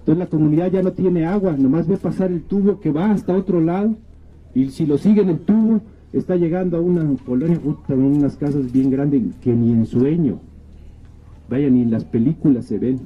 entonces 0.00 0.18
la 0.18 0.26
comunidad 0.26 0.70
ya 0.70 0.82
no 0.82 0.92
tiene 0.92 1.26
agua, 1.26 1.52
nomás 1.52 1.86
ve 1.86 1.96
pasar 1.96 2.30
el 2.30 2.42
tubo 2.42 2.80
que 2.80 2.90
va 2.90 3.10
hasta 3.10 3.36
otro 3.36 3.60
lado 3.60 3.96
y 4.54 4.70
si 4.70 4.86
lo 4.86 4.96
sigue 4.96 5.22
en 5.22 5.28
el 5.28 5.38
tubo 5.40 5.80
está 6.12 6.36
llegando 6.36 6.78
a 6.78 6.80
una 6.80 7.06
colonia, 7.26 7.60
en 7.88 8.02
unas 8.02 8.36
casas 8.36 8.72
bien 8.72 8.90
grandes 8.90 9.22
que 9.42 9.52
ni 9.52 9.72
en 9.72 9.86
sueño, 9.86 10.40
vaya, 11.50 11.68
ni 11.68 11.82
en 11.82 11.90
las 11.90 12.04
películas 12.04 12.66
se 12.66 12.78
ven. 12.78 12.98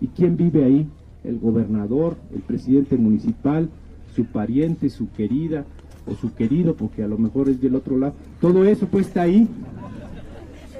¿Y 0.00 0.08
quién 0.08 0.36
vive 0.36 0.64
ahí? 0.64 0.88
El 1.22 1.38
gobernador, 1.38 2.16
el 2.34 2.40
presidente 2.40 2.96
municipal, 2.96 3.68
su 4.14 4.24
pariente, 4.24 4.88
su 4.88 5.10
querida 5.12 5.64
o 6.10 6.14
su 6.14 6.34
querido, 6.34 6.74
porque 6.74 7.02
a 7.02 7.08
lo 7.08 7.18
mejor 7.18 7.48
es 7.48 7.60
del 7.60 7.74
otro 7.74 7.96
lado. 7.96 8.14
Todo 8.40 8.64
eso 8.64 8.86
pues 8.86 9.06
está 9.06 9.22
ahí. 9.22 9.48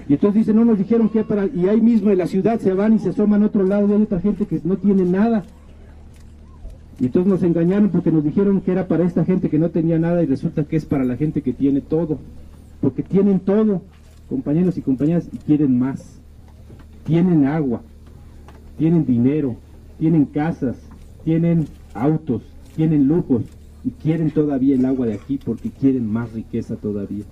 Y 0.09 0.15
entonces 0.15 0.41
dicen, 0.41 0.57
no 0.57 0.65
nos 0.65 0.79
dijeron 0.79 1.09
que 1.09 1.23
para... 1.23 1.47
Y 1.47 1.69
ahí 1.69 1.81
mismo 1.81 2.11
en 2.11 2.19
la 2.19 2.27
ciudad 2.27 2.59
se 2.59 2.75
van 2.75 2.95
y 2.95 2.99
se 2.99 3.11
asoman 3.11 3.43
a 3.43 3.47
otro 3.47 3.65
lado 3.65 3.87
de 3.87 3.95
otra 3.95 4.21
gente 4.21 4.45
que 4.47 4.61
no 4.65 4.77
tiene 4.77 5.05
nada. 5.05 5.45
Y 6.99 7.07
entonces 7.07 7.31
nos 7.31 7.43
engañaron 7.43 7.91
porque 7.91 8.11
nos 8.11 8.25
dijeron 8.25 8.61
que 8.61 8.73
era 8.73 8.89
para 8.89 9.05
esta 9.05 9.25
gente 9.25 9.49
que 9.49 9.59
no 9.59 9.71
tenía 9.71 9.99
nada 9.99 10.23
y 10.23 10.27
resulta 10.27 10.65
que 10.65 10.77
es 10.77 10.85
para 10.85 11.05
la 11.05 11.17
gente 11.17 11.43
que 11.43 11.53
tiene 11.53 11.81
todo. 11.81 12.19
Porque 12.81 13.03
tienen 13.03 13.39
todo, 13.41 13.83
compañeros 14.29 14.77
y 14.77 14.83
compañeras, 14.83 15.29
y 15.33 15.37
quieren 15.37 15.79
más. 15.79 16.19
Tienen 17.05 17.47
agua, 17.47 17.81
tienen 18.79 19.07
dinero, 19.07 19.57
tienen 19.99 20.25
casas, 20.25 20.77
tienen 21.25 21.67
autos, 21.95 22.43
tienen 22.75 23.07
lujos 23.07 23.43
y 23.85 23.91
quieren 23.91 24.31
todavía 24.31 24.75
el 24.75 24.85
agua 24.85 25.07
de 25.07 25.15
aquí 25.15 25.39
porque 25.43 25.71
quieren 25.71 26.11
más 26.11 26.33
riqueza 26.33 26.77
todavía. 26.77 27.25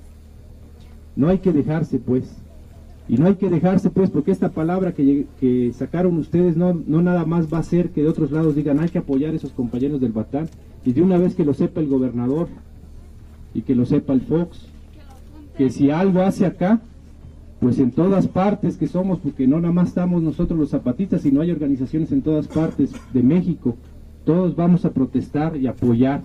No 1.17 1.29
hay 1.29 1.39
que 1.39 1.53
dejarse 1.53 1.99
pues. 1.99 2.25
Y 3.09 3.17
no 3.17 3.27
hay 3.27 3.37
que 3.37 3.49
dejarse 3.49 3.91
pues 3.91 4.11
porque 4.11 4.31
esta 4.31 4.51
palabra 4.51 4.93
que, 4.93 5.73
sacaron 5.75 6.19
ustedes 6.19 6.57
no, 6.57 6.75
no 6.87 7.01
nada 7.01 7.25
más 7.25 7.53
va 7.53 7.59
a 7.59 7.63
ser 7.63 7.91
que 7.91 8.03
de 8.03 8.09
otros 8.09 8.31
lados 8.31 8.55
digan 8.55 8.81
hay 8.81 8.91
que 8.91 8.99
apoyar 8.99 9.33
a 9.33 9.37
esos 9.37 9.53
compañeros 9.53 10.01
del 10.01 10.13
Batán 10.13 10.49
y 10.85 10.93
de 10.93 11.03
una 11.03 11.17
vez 11.17 11.35
que 11.35 11.45
lo 11.45 11.55
sepa 11.55 11.81
el 11.81 11.89
gobernador 11.89 12.49
y 13.55 13.63
que 13.63 13.75
lo 13.75 13.87
sepa 13.87 14.13
el 14.13 14.21
Fox, 14.21 14.67
que 15.57 15.71
si 15.71 15.91
algo 15.91 16.21
hace 16.21 16.47
acá, 16.47 16.81
pues 17.61 17.79
en 17.79 17.91
todas 17.91 18.29
partes 18.29 18.77
que 18.77 18.87
somos, 18.87 19.19
porque 19.19 19.49
no 19.49 19.61
nada 19.61 19.73
más 19.73 19.89
estamos 19.89 20.23
nosotros 20.23 20.59
los 20.59 20.71
zapatistas, 20.71 21.23
sino 21.23 21.41
hay 21.41 21.51
organizaciones 21.51 22.13
en 22.13 22.23
todas 22.23 22.47
partes 22.47 22.93
de 23.13 23.23
México, 23.23 23.77
todos 24.25 24.55
vamos 24.55 24.85
a 24.85 24.91
protestar 24.91 25.57
y 25.57 25.67
apoyar 25.67 26.23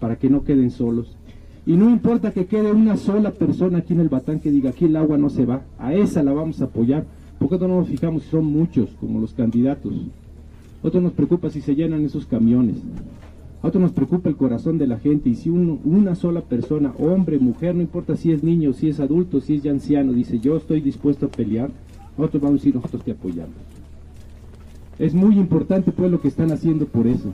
para 0.00 0.16
que 0.16 0.30
no 0.30 0.42
queden 0.42 0.70
solos. 0.70 1.16
Y 1.66 1.76
no 1.76 1.90
importa 1.90 2.32
que 2.32 2.46
quede 2.46 2.72
una 2.72 2.96
sola 2.96 3.32
persona 3.32 3.78
aquí 3.78 3.92
en 3.92 4.00
el 4.00 4.08
Batán 4.08 4.40
que 4.40 4.50
diga 4.50 4.70
aquí 4.70 4.86
el 4.86 4.96
agua 4.96 5.18
no 5.18 5.28
se 5.30 5.44
va, 5.44 5.62
a 5.78 5.94
esa 5.94 6.22
la 6.22 6.32
vamos 6.32 6.60
a 6.60 6.64
apoyar. 6.64 7.04
porque 7.38 7.58
no 7.58 7.68
nos 7.68 7.88
fijamos 7.88 8.24
si 8.24 8.30
son 8.30 8.44
muchos 8.46 8.90
como 9.00 9.20
los 9.20 9.32
candidatos? 9.34 9.92
Otro 10.82 11.00
nos 11.00 11.12
preocupa 11.12 11.50
si 11.50 11.60
se 11.60 11.74
llenan 11.74 12.04
esos 12.04 12.26
camiones. 12.26 12.76
otro 13.62 13.80
nos 13.80 13.92
preocupa 13.92 14.28
el 14.30 14.36
corazón 14.36 14.78
de 14.78 14.86
la 14.86 14.98
gente 14.98 15.28
y 15.28 15.34
si 15.34 15.50
una 15.50 16.14
sola 16.14 16.40
persona, 16.40 16.92
hombre, 16.98 17.38
mujer, 17.38 17.74
no 17.74 17.82
importa 17.82 18.16
si 18.16 18.32
es 18.32 18.42
niño, 18.42 18.72
si 18.72 18.88
es 18.88 18.98
adulto, 18.98 19.40
si 19.40 19.56
es 19.56 19.62
ya 19.62 19.70
anciano, 19.70 20.12
dice 20.12 20.40
yo 20.40 20.56
estoy 20.56 20.80
dispuesto 20.80 21.26
a 21.26 21.30
pelear, 21.30 21.70
nosotros 22.16 22.42
vamos 22.42 22.60
a 22.60 22.60
decir 22.60 22.74
nosotros 22.74 23.04
te 23.04 23.12
apoyamos. 23.12 23.54
Es 24.98 25.14
muy 25.14 25.38
importante 25.38 25.92
pues 25.92 26.10
lo 26.10 26.20
que 26.20 26.28
están 26.28 26.50
haciendo 26.52 26.86
por 26.86 27.06
eso. 27.06 27.30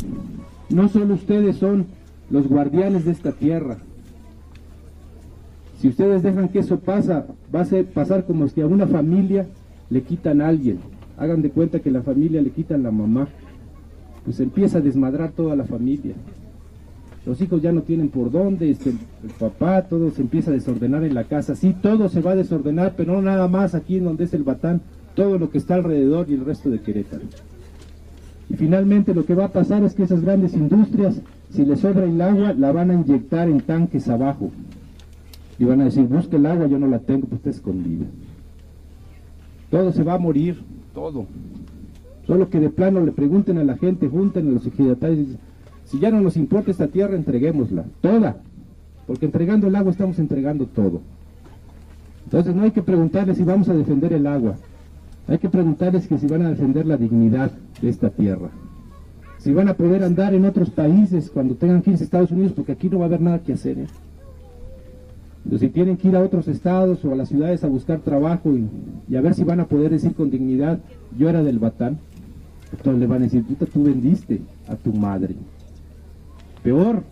No 0.68 0.88
solo 0.88 1.14
ustedes 1.14 1.56
son 1.56 1.86
los 2.30 2.48
guardianes 2.48 3.04
de 3.04 3.12
esta 3.12 3.32
tierra, 3.32 3.78
si 5.78 5.88
ustedes 5.88 6.22
dejan 6.22 6.48
que 6.48 6.60
eso 6.60 6.78
pasa, 6.78 7.26
va 7.54 7.62
a 7.62 7.66
pasar 7.92 8.24
como 8.24 8.48
si 8.48 8.60
a 8.60 8.66
una 8.66 8.86
familia 8.86 9.46
le 9.90 10.02
quitan 10.02 10.40
a 10.40 10.48
alguien. 10.48 10.78
Hagan 11.18 11.42
de 11.42 11.50
cuenta 11.50 11.80
que 11.80 11.90
la 11.90 12.02
familia 12.02 12.40
le 12.40 12.50
quitan 12.50 12.82
la 12.82 12.90
mamá. 12.90 13.28
Pues 14.24 14.40
empieza 14.40 14.78
a 14.78 14.80
desmadrar 14.80 15.32
toda 15.32 15.54
la 15.54 15.64
familia. 15.64 16.14
Los 17.26 17.40
hijos 17.40 17.60
ya 17.60 17.72
no 17.72 17.82
tienen 17.82 18.08
por 18.08 18.30
dónde, 18.30 18.70
este, 18.70 18.90
el 18.90 19.30
papá, 19.38 19.82
todo 19.82 20.10
se 20.12 20.22
empieza 20.22 20.50
a 20.50 20.54
desordenar 20.54 21.04
en 21.04 21.14
la 21.14 21.24
casa. 21.24 21.56
Sí, 21.56 21.74
todo 21.82 22.08
se 22.08 22.20
va 22.20 22.32
a 22.32 22.36
desordenar, 22.36 22.94
pero 22.96 23.14
no 23.14 23.22
nada 23.22 23.48
más 23.48 23.74
aquí 23.74 23.96
en 23.96 24.04
donde 24.04 24.24
es 24.24 24.34
el 24.34 24.44
Batán, 24.44 24.80
todo 25.14 25.38
lo 25.38 25.50
que 25.50 25.58
está 25.58 25.74
alrededor 25.74 26.26
y 26.30 26.34
el 26.34 26.44
resto 26.44 26.70
de 26.70 26.80
Querétaro. 26.80 27.24
Y 28.48 28.54
finalmente 28.54 29.12
lo 29.12 29.26
que 29.26 29.34
va 29.34 29.46
a 29.46 29.52
pasar 29.52 29.82
es 29.82 29.94
que 29.94 30.04
esas 30.04 30.22
grandes 30.22 30.54
industrias, 30.54 31.20
si 31.50 31.64
les 31.64 31.80
sobra 31.80 32.04
el 32.04 32.20
agua, 32.20 32.52
la 32.52 32.72
van 32.72 32.90
a 32.90 32.94
inyectar 32.94 33.48
en 33.48 33.60
tanques 33.60 34.08
abajo 34.08 34.50
y 35.58 35.64
van 35.64 35.80
a 35.80 35.84
decir, 35.84 36.04
busque 36.04 36.36
el 36.36 36.46
agua, 36.46 36.66
yo 36.66 36.78
no 36.78 36.86
la 36.86 36.98
tengo, 36.98 37.26
pues 37.26 37.38
está 37.38 37.50
escondida. 37.50 38.06
Todo 39.70 39.92
se 39.92 40.02
va 40.02 40.14
a 40.14 40.18
morir, 40.18 40.62
todo. 40.94 41.26
Solo 42.26 42.50
que 42.50 42.60
de 42.60 42.70
plano 42.70 43.00
le 43.04 43.12
pregunten 43.12 43.58
a 43.58 43.64
la 43.64 43.76
gente, 43.76 44.08
junten 44.08 44.48
a 44.48 44.50
los 44.50 44.66
ejidatarios, 44.66 45.28
si 45.84 46.00
ya 46.00 46.10
no 46.10 46.20
nos 46.20 46.36
importa 46.36 46.70
esta 46.70 46.88
tierra, 46.88 47.14
entreguémosla, 47.14 47.84
toda. 48.00 48.36
Porque 49.06 49.26
entregando 49.26 49.68
el 49.68 49.76
agua 49.76 49.92
estamos 49.92 50.18
entregando 50.18 50.66
todo. 50.66 51.00
Entonces 52.24 52.54
no 52.54 52.62
hay 52.62 52.72
que 52.72 52.82
preguntarles 52.82 53.36
si 53.36 53.44
vamos 53.44 53.68
a 53.68 53.74
defender 53.74 54.12
el 54.12 54.26
agua. 54.26 54.56
Hay 55.28 55.38
que 55.38 55.48
preguntarles 55.48 56.08
que 56.08 56.18
si 56.18 56.26
van 56.26 56.42
a 56.42 56.50
defender 56.50 56.86
la 56.86 56.96
dignidad 56.96 57.52
de 57.80 57.88
esta 57.88 58.10
tierra. 58.10 58.50
Si 59.46 59.52
van 59.52 59.68
a 59.68 59.74
poder 59.74 60.02
andar 60.02 60.34
en 60.34 60.44
otros 60.44 60.70
países 60.70 61.30
cuando 61.30 61.54
tengan 61.54 61.80
que 61.80 61.92
irse 61.92 62.02
a 62.02 62.06
Estados 62.06 62.32
Unidos, 62.32 62.52
porque 62.52 62.72
aquí 62.72 62.88
no 62.88 62.98
va 62.98 63.04
a 63.04 63.06
haber 63.06 63.20
nada 63.20 63.38
que 63.38 63.52
hacer. 63.52 63.78
¿eh? 63.78 63.86
si 65.56 65.68
tienen 65.68 65.96
que 65.96 66.08
ir 66.08 66.16
a 66.16 66.20
otros 66.20 66.48
estados 66.48 67.04
o 67.04 67.12
a 67.12 67.14
las 67.14 67.28
ciudades 67.28 67.62
a 67.62 67.68
buscar 67.68 68.00
trabajo 68.00 68.52
y, 69.08 69.14
a 69.14 69.20
ver 69.20 69.34
si 69.34 69.44
van 69.44 69.60
a 69.60 69.66
poder 69.66 69.92
decir 69.92 70.14
con 70.14 70.32
dignidad, 70.32 70.80
yo 71.16 71.28
era 71.28 71.44
del 71.44 71.60
Batán, 71.60 71.98
entonces 72.72 72.98
le 72.98 73.06
van 73.06 73.20
a 73.20 73.26
decir, 73.26 73.44
tú 73.72 73.84
vendiste 73.84 74.40
a 74.66 74.74
tu 74.74 74.92
madre. 74.92 75.36
Peor, 76.64 77.04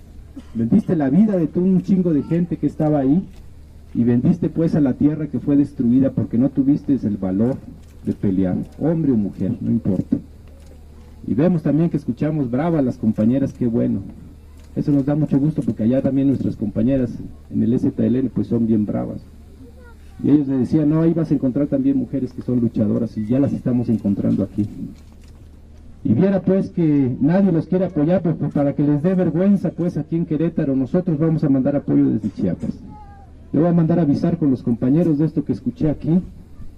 vendiste 0.54 0.96
la 0.96 1.10
vida 1.10 1.36
de 1.36 1.46
todo 1.46 1.62
un 1.62 1.82
chingo 1.82 2.12
de 2.12 2.24
gente 2.24 2.56
que 2.56 2.66
estaba 2.66 2.98
ahí 2.98 3.22
y 3.94 4.02
vendiste 4.02 4.48
pues 4.48 4.74
a 4.74 4.80
la 4.80 4.94
tierra 4.94 5.28
que 5.28 5.38
fue 5.38 5.54
destruida 5.54 6.10
porque 6.10 6.36
no 6.36 6.48
tuviste 6.48 6.94
el 6.94 7.16
valor 7.16 7.58
de 8.04 8.12
pelear, 8.12 8.56
hombre 8.80 9.12
o 9.12 9.16
mujer, 9.16 9.56
no 9.60 9.70
importa. 9.70 10.16
Y 11.26 11.34
vemos 11.34 11.62
también 11.62 11.90
que 11.90 11.96
escuchamos 11.96 12.50
bravas 12.50 12.84
las 12.84 12.98
compañeras, 12.98 13.52
qué 13.52 13.66
bueno. 13.66 14.00
Eso 14.76 14.90
nos 14.90 15.06
da 15.06 15.14
mucho 15.14 15.38
gusto 15.38 15.62
porque 15.62 15.84
allá 15.84 16.02
también 16.02 16.28
nuestras 16.28 16.56
compañeras 16.56 17.10
en 17.50 17.62
el 17.62 17.78
STLN 17.78 18.28
pues 18.34 18.48
son 18.48 18.66
bien 18.66 18.84
bravas. 18.84 19.22
Y 20.22 20.30
ellos 20.30 20.48
le 20.48 20.58
decían, 20.58 20.90
no, 20.90 21.02
ahí 21.02 21.12
vas 21.12 21.30
a 21.30 21.34
encontrar 21.34 21.66
también 21.68 21.96
mujeres 21.96 22.32
que 22.32 22.42
son 22.42 22.60
luchadoras 22.60 23.16
y 23.16 23.26
ya 23.26 23.38
las 23.38 23.52
estamos 23.52 23.88
encontrando 23.88 24.42
aquí. 24.42 24.66
Y 26.02 26.12
viera 26.12 26.42
pues 26.42 26.70
que 26.70 27.16
nadie 27.20 27.50
los 27.50 27.66
quiere 27.66 27.86
apoyar, 27.86 28.22
pues, 28.22 28.36
pues, 28.38 28.52
para 28.52 28.74
que 28.74 28.82
les 28.82 29.02
dé 29.02 29.14
vergüenza 29.14 29.70
pues 29.70 29.96
aquí 29.96 30.16
en 30.16 30.26
Querétaro, 30.26 30.76
nosotros 30.76 31.18
vamos 31.18 31.42
a 31.44 31.48
mandar 31.48 31.76
apoyo 31.76 32.10
desde 32.10 32.30
Chiapas. 32.30 32.78
Le 33.52 33.60
voy 33.60 33.68
a 33.68 33.72
mandar 33.72 33.98
a 33.98 34.02
avisar 34.02 34.36
con 34.36 34.50
los 34.50 34.62
compañeros 34.62 35.18
de 35.18 35.26
esto 35.26 35.44
que 35.44 35.52
escuché 35.52 35.88
aquí 35.88 36.20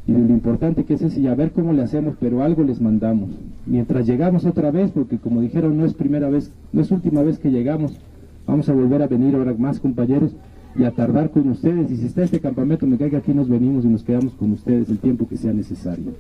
y 0.08 0.12
lo 0.12 0.32
importante 0.32 0.84
que 0.84 0.94
es 0.94 1.02
eso 1.02 1.18
y 1.18 1.26
a 1.26 1.34
ver 1.34 1.50
cómo 1.50 1.72
le 1.72 1.82
hacemos, 1.82 2.14
pero 2.20 2.42
algo 2.42 2.62
les 2.62 2.80
mandamos. 2.80 3.30
Mientras 3.66 4.06
llegamos 4.06 4.44
otra 4.44 4.70
vez, 4.70 4.92
porque 4.92 5.18
como 5.18 5.40
dijeron 5.40 5.76
no 5.76 5.84
es 5.84 5.94
primera 5.94 6.28
vez, 6.28 6.52
no 6.72 6.80
es 6.80 6.90
última 6.92 7.22
vez 7.22 7.38
que 7.38 7.50
llegamos, 7.50 7.98
vamos 8.46 8.68
a 8.68 8.72
volver 8.72 9.02
a 9.02 9.08
venir 9.08 9.34
ahora 9.34 9.54
más 9.58 9.80
compañeros 9.80 10.32
y 10.78 10.84
a 10.84 10.92
tardar 10.92 11.30
con 11.30 11.48
ustedes. 11.48 11.90
Y 11.90 11.96
si 11.96 12.06
está 12.06 12.22
este 12.22 12.38
campamento, 12.38 12.86
me 12.86 12.96
que 12.98 13.16
aquí 13.16 13.32
nos 13.32 13.48
venimos 13.48 13.84
y 13.84 13.88
nos 13.88 14.04
quedamos 14.04 14.34
con 14.34 14.52
ustedes 14.52 14.88
el 14.90 14.98
tiempo 14.98 15.26
que 15.26 15.36
sea 15.36 15.52
necesario. 15.52 16.12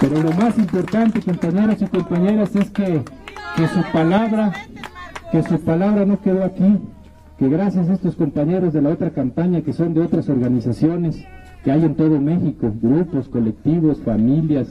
Pero 0.00 0.20
lo 0.20 0.32
más 0.32 0.58
importante, 0.58 1.20
compañeros 1.20 1.80
y 1.80 1.86
compañeras, 1.86 2.56
es 2.56 2.70
que, 2.70 3.02
que 3.56 3.68
su 3.68 3.92
palabra, 3.92 4.52
que 5.32 5.42
su 5.42 5.58
palabra 5.60 6.04
no 6.04 6.20
quedó 6.20 6.44
aquí, 6.44 6.78
que 7.38 7.48
gracias 7.48 7.88
a 7.88 7.94
estos 7.94 8.16
compañeros 8.16 8.74
de 8.74 8.82
la 8.82 8.90
otra 8.90 9.10
campaña, 9.10 9.62
que 9.62 9.72
son 9.72 9.94
de 9.94 10.02
otras 10.02 10.28
organizaciones 10.28 11.24
que 11.64 11.72
hay 11.72 11.84
en 11.84 11.94
todo 11.94 12.20
México, 12.20 12.70
grupos, 12.82 13.30
colectivos, 13.30 14.02
familias, 14.02 14.68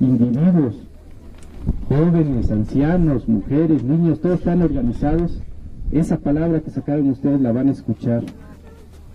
individuos, 0.00 0.88
jóvenes, 1.90 2.50
ancianos, 2.50 3.28
mujeres, 3.28 3.84
niños, 3.84 4.20
todos 4.20 4.38
están 4.38 4.62
organizados, 4.62 5.42
esa 5.90 6.16
palabra 6.16 6.60
que 6.60 6.70
sacaron 6.70 7.10
ustedes 7.10 7.42
la 7.42 7.52
van 7.52 7.68
a 7.68 7.72
escuchar 7.72 8.22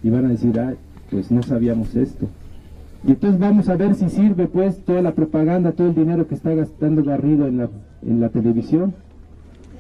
y 0.04 0.12
van 0.12 0.28
a 0.28 0.30
decir, 0.30 0.60
ah, 0.60 0.76
pues 1.10 1.32
no 1.32 1.42
sabíamos 1.42 1.96
esto. 1.96 2.28
Y 3.04 3.12
entonces 3.12 3.40
vamos 3.40 3.68
a 3.70 3.78
ver 3.78 3.96
si 3.96 4.10
sirve 4.10 4.46
pues 4.46 4.84
toda 4.86 5.02
la 5.02 5.16
propaganda, 5.16 5.72
todo 5.72 5.88
el 5.88 5.96
dinero 5.96 6.28
que 6.28 6.36
está 6.36 6.54
gastando 6.54 7.04
Garrido 7.04 7.48
en 7.48 7.58
la, 7.58 7.70
en 8.06 8.22
la 8.22 8.30
televisión. 8.30 8.94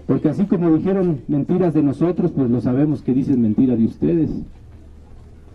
Porque 0.07 0.29
así 0.29 0.45
como 0.45 0.73
dijeron 0.73 1.19
mentiras 1.27 1.73
de 1.73 1.83
nosotros, 1.83 2.31
pues 2.31 2.49
lo 2.49 2.61
sabemos 2.61 3.01
que 3.01 3.13
dicen 3.13 3.41
mentiras 3.41 3.77
de 3.77 3.85
ustedes. 3.85 4.31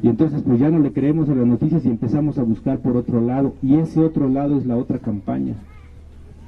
Y 0.02 0.09
entonces 0.09 0.42
pues 0.42 0.61
ya 0.61 0.71
no 0.71 0.78
le 0.78 0.92
creemos 0.92 1.28
a 1.28 1.35
las 1.35 1.47
noticias 1.47 1.85
y 1.85 1.88
empezamos 1.88 2.38
a 2.38 2.42
buscar 2.42 2.78
por 2.78 2.97
otro 2.97 3.21
lado. 3.21 3.54
Y 3.62 3.76
ese 3.76 4.00
otro 4.00 4.28
lado 4.28 4.59
es 4.59 4.66
la 4.66 4.76
otra 4.76 4.99
campaña. 4.99 5.54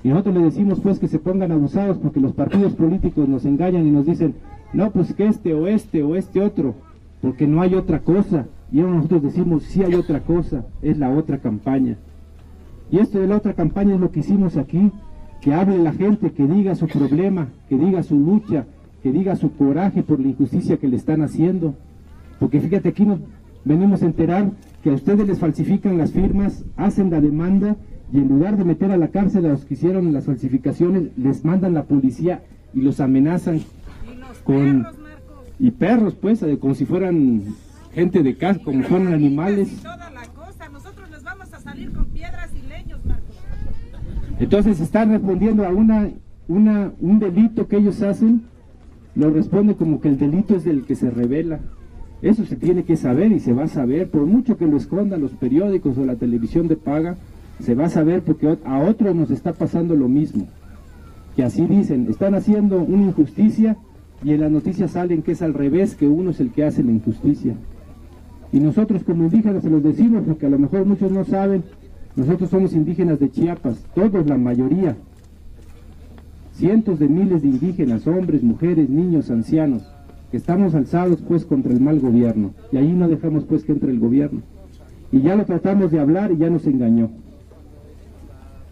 Y 0.02 0.08
nosotros 0.08 0.34
le 0.34 0.42
decimos 0.42 0.80
pues 0.80 0.98
que 0.98 1.08
se 1.08 1.18
pongan 1.18 1.50
abusados 1.50 1.96
porque 1.96 2.20
los 2.20 2.32
partidos 2.32 2.74
políticos 2.74 3.26
nos 3.26 3.46
engañan 3.46 3.86
y 3.86 3.90
nos 3.90 4.04
dicen, 4.04 4.34
no, 4.74 4.90
pues 4.90 5.14
que 5.14 5.26
este 5.26 5.54
o 5.54 5.66
este 5.66 6.02
o 6.02 6.14
este 6.14 6.42
otro, 6.42 6.74
porque 7.22 7.46
no 7.46 7.62
hay 7.62 7.74
otra 7.74 8.00
cosa. 8.00 8.46
Y 8.70 8.80
ahora 8.80 8.96
nosotros 8.96 9.22
decimos, 9.22 9.62
sí 9.62 9.82
hay 9.82 9.94
otra 9.94 10.20
cosa, 10.20 10.66
es 10.82 10.98
la 10.98 11.10
otra 11.10 11.38
campaña. 11.38 11.96
Y 12.90 12.98
esto 12.98 13.18
de 13.18 13.28
la 13.28 13.36
otra 13.36 13.54
campaña 13.54 13.94
es 13.94 14.00
lo 14.00 14.10
que 14.10 14.20
hicimos 14.20 14.58
aquí, 14.58 14.90
que 15.44 15.52
hable 15.52 15.76
la 15.76 15.92
gente, 15.92 16.32
que 16.32 16.46
diga 16.46 16.74
su 16.74 16.88
problema, 16.88 17.48
que 17.68 17.76
diga 17.76 18.02
su 18.02 18.18
lucha, 18.18 18.64
que 19.02 19.12
diga 19.12 19.36
su 19.36 19.54
coraje 19.54 20.02
por 20.02 20.18
la 20.18 20.28
injusticia 20.28 20.78
que 20.78 20.88
le 20.88 20.96
están 20.96 21.20
haciendo. 21.20 21.74
Porque 22.40 22.62
fíjate, 22.62 22.88
aquí 22.88 23.04
nos 23.04 23.20
venimos 23.62 24.02
a 24.02 24.06
enterar 24.06 24.50
que 24.82 24.88
a 24.88 24.94
ustedes 24.94 25.28
les 25.28 25.38
falsifican 25.38 25.98
las 25.98 26.12
firmas, 26.12 26.64
hacen 26.78 27.10
la 27.10 27.20
demanda 27.20 27.76
y 28.10 28.20
en 28.20 28.28
lugar 28.28 28.56
de 28.56 28.64
meter 28.64 28.90
a 28.90 28.96
la 28.96 29.08
cárcel 29.08 29.44
a 29.44 29.50
los 29.50 29.66
que 29.66 29.74
hicieron 29.74 30.14
las 30.14 30.24
falsificaciones, 30.24 31.10
les 31.18 31.44
mandan 31.44 31.74
la 31.74 31.84
policía 31.84 32.42
y 32.72 32.80
los 32.80 33.00
amenazan 33.00 33.60
con... 34.44 34.86
y 35.58 35.70
perros, 35.72 36.14
pues, 36.14 36.42
eh, 36.42 36.58
como 36.58 36.74
si 36.74 36.86
fueran 36.86 37.42
gente 37.92 38.22
de 38.22 38.34
casa, 38.34 38.60
como 38.64 38.82
fueran 38.84 39.12
animales. 39.12 39.84
Nosotros 40.72 41.10
les 41.10 41.22
vamos 41.22 41.52
a 41.52 41.60
salir 41.60 41.92
con 41.92 42.06
piedras 42.06 42.50
y 42.54 42.66
leños, 42.66 43.00
Entonces 44.44 44.78
están 44.78 45.08
respondiendo 45.08 45.64
a 45.64 45.70
una, 45.70 46.10
una, 46.48 46.92
un 47.00 47.18
delito 47.18 47.66
que 47.66 47.78
ellos 47.78 48.02
hacen, 48.02 48.42
lo 49.14 49.30
responde 49.30 49.74
como 49.74 50.02
que 50.02 50.08
el 50.08 50.18
delito 50.18 50.54
es 50.54 50.64
del 50.64 50.84
que 50.84 50.96
se 50.96 51.08
revela. 51.08 51.60
Eso 52.20 52.44
se 52.44 52.54
tiene 52.56 52.84
que 52.84 52.96
saber 52.96 53.32
y 53.32 53.40
se 53.40 53.54
va 53.54 53.64
a 53.64 53.68
saber, 53.68 54.10
por 54.10 54.26
mucho 54.26 54.58
que 54.58 54.66
lo 54.66 54.76
escondan 54.76 55.22
los 55.22 55.30
periódicos 55.30 55.96
o 55.96 56.04
la 56.04 56.16
televisión 56.16 56.68
de 56.68 56.76
paga, 56.76 57.16
se 57.58 57.74
va 57.74 57.86
a 57.86 57.88
saber 57.88 58.20
porque 58.20 58.58
a 58.66 58.80
otros 58.80 59.16
nos 59.16 59.30
está 59.30 59.54
pasando 59.54 59.96
lo 59.96 60.08
mismo. 60.08 60.46
Que 61.36 61.42
así 61.42 61.64
dicen, 61.64 62.06
están 62.10 62.34
haciendo 62.34 62.82
una 62.82 63.04
injusticia 63.04 63.78
y 64.22 64.32
en 64.32 64.42
las 64.42 64.50
noticias 64.50 64.90
salen 64.90 65.22
que 65.22 65.32
es 65.32 65.40
al 65.40 65.54
revés, 65.54 65.94
que 65.94 66.06
uno 66.06 66.32
es 66.32 66.40
el 66.40 66.50
que 66.50 66.64
hace 66.64 66.84
la 66.84 66.92
injusticia. 66.92 67.54
Y 68.52 68.60
nosotros 68.60 69.04
como 69.04 69.24
indígenas 69.24 69.62
se 69.62 69.70
los 69.70 69.82
decimos 69.82 70.22
porque 70.26 70.44
a 70.44 70.50
lo 70.50 70.58
mejor 70.58 70.84
muchos 70.84 71.10
no 71.10 71.24
saben, 71.24 71.64
nosotros 72.16 72.50
somos 72.50 72.72
indígenas 72.74 73.18
de 73.18 73.30
Chiapas, 73.30 73.84
todos 73.94 74.26
la 74.26 74.38
mayoría. 74.38 74.96
Cientos 76.52 77.00
de 77.00 77.08
miles 77.08 77.42
de 77.42 77.48
indígenas, 77.48 78.06
hombres, 78.06 78.42
mujeres, 78.42 78.88
niños, 78.88 79.30
ancianos, 79.30 79.82
que 80.30 80.36
estamos 80.36 80.74
alzados 80.74 81.20
pues 81.26 81.44
contra 81.44 81.72
el 81.72 81.80
mal 81.80 81.98
gobierno. 81.98 82.52
Y 82.70 82.76
ahí 82.76 82.92
no 82.92 83.08
dejamos 83.08 83.44
pues 83.44 83.64
que 83.64 83.72
entre 83.72 83.90
el 83.90 83.98
gobierno. 83.98 84.42
Y 85.10 85.22
ya 85.22 85.34
lo 85.34 85.44
tratamos 85.44 85.90
de 85.90 85.98
hablar 85.98 86.30
y 86.30 86.36
ya 86.36 86.50
nos 86.50 86.66
engañó. 86.66 87.10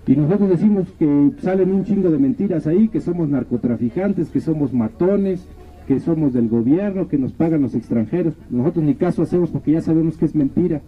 Y 0.06 0.16
nosotros 0.16 0.48
decimos 0.50 0.88
que 0.98 1.32
salen 1.40 1.72
un 1.72 1.84
chingo 1.84 2.10
de 2.10 2.18
mentiras 2.18 2.66
ahí, 2.66 2.88
que 2.88 3.00
somos 3.00 3.28
narcotraficantes, 3.28 4.30
que 4.30 4.40
somos 4.40 4.72
matones, 4.72 5.46
que 5.86 6.00
somos 6.00 6.32
del 6.32 6.48
gobierno, 6.48 7.08
que 7.08 7.18
nos 7.18 7.32
pagan 7.32 7.62
los 7.62 7.74
extranjeros. 7.74 8.34
Nosotros 8.50 8.84
ni 8.84 8.94
caso 8.94 9.22
hacemos 9.22 9.50
porque 9.50 9.72
ya 9.72 9.80
sabemos 9.80 10.16
que 10.16 10.26
es 10.26 10.34
mentira. 10.34 10.80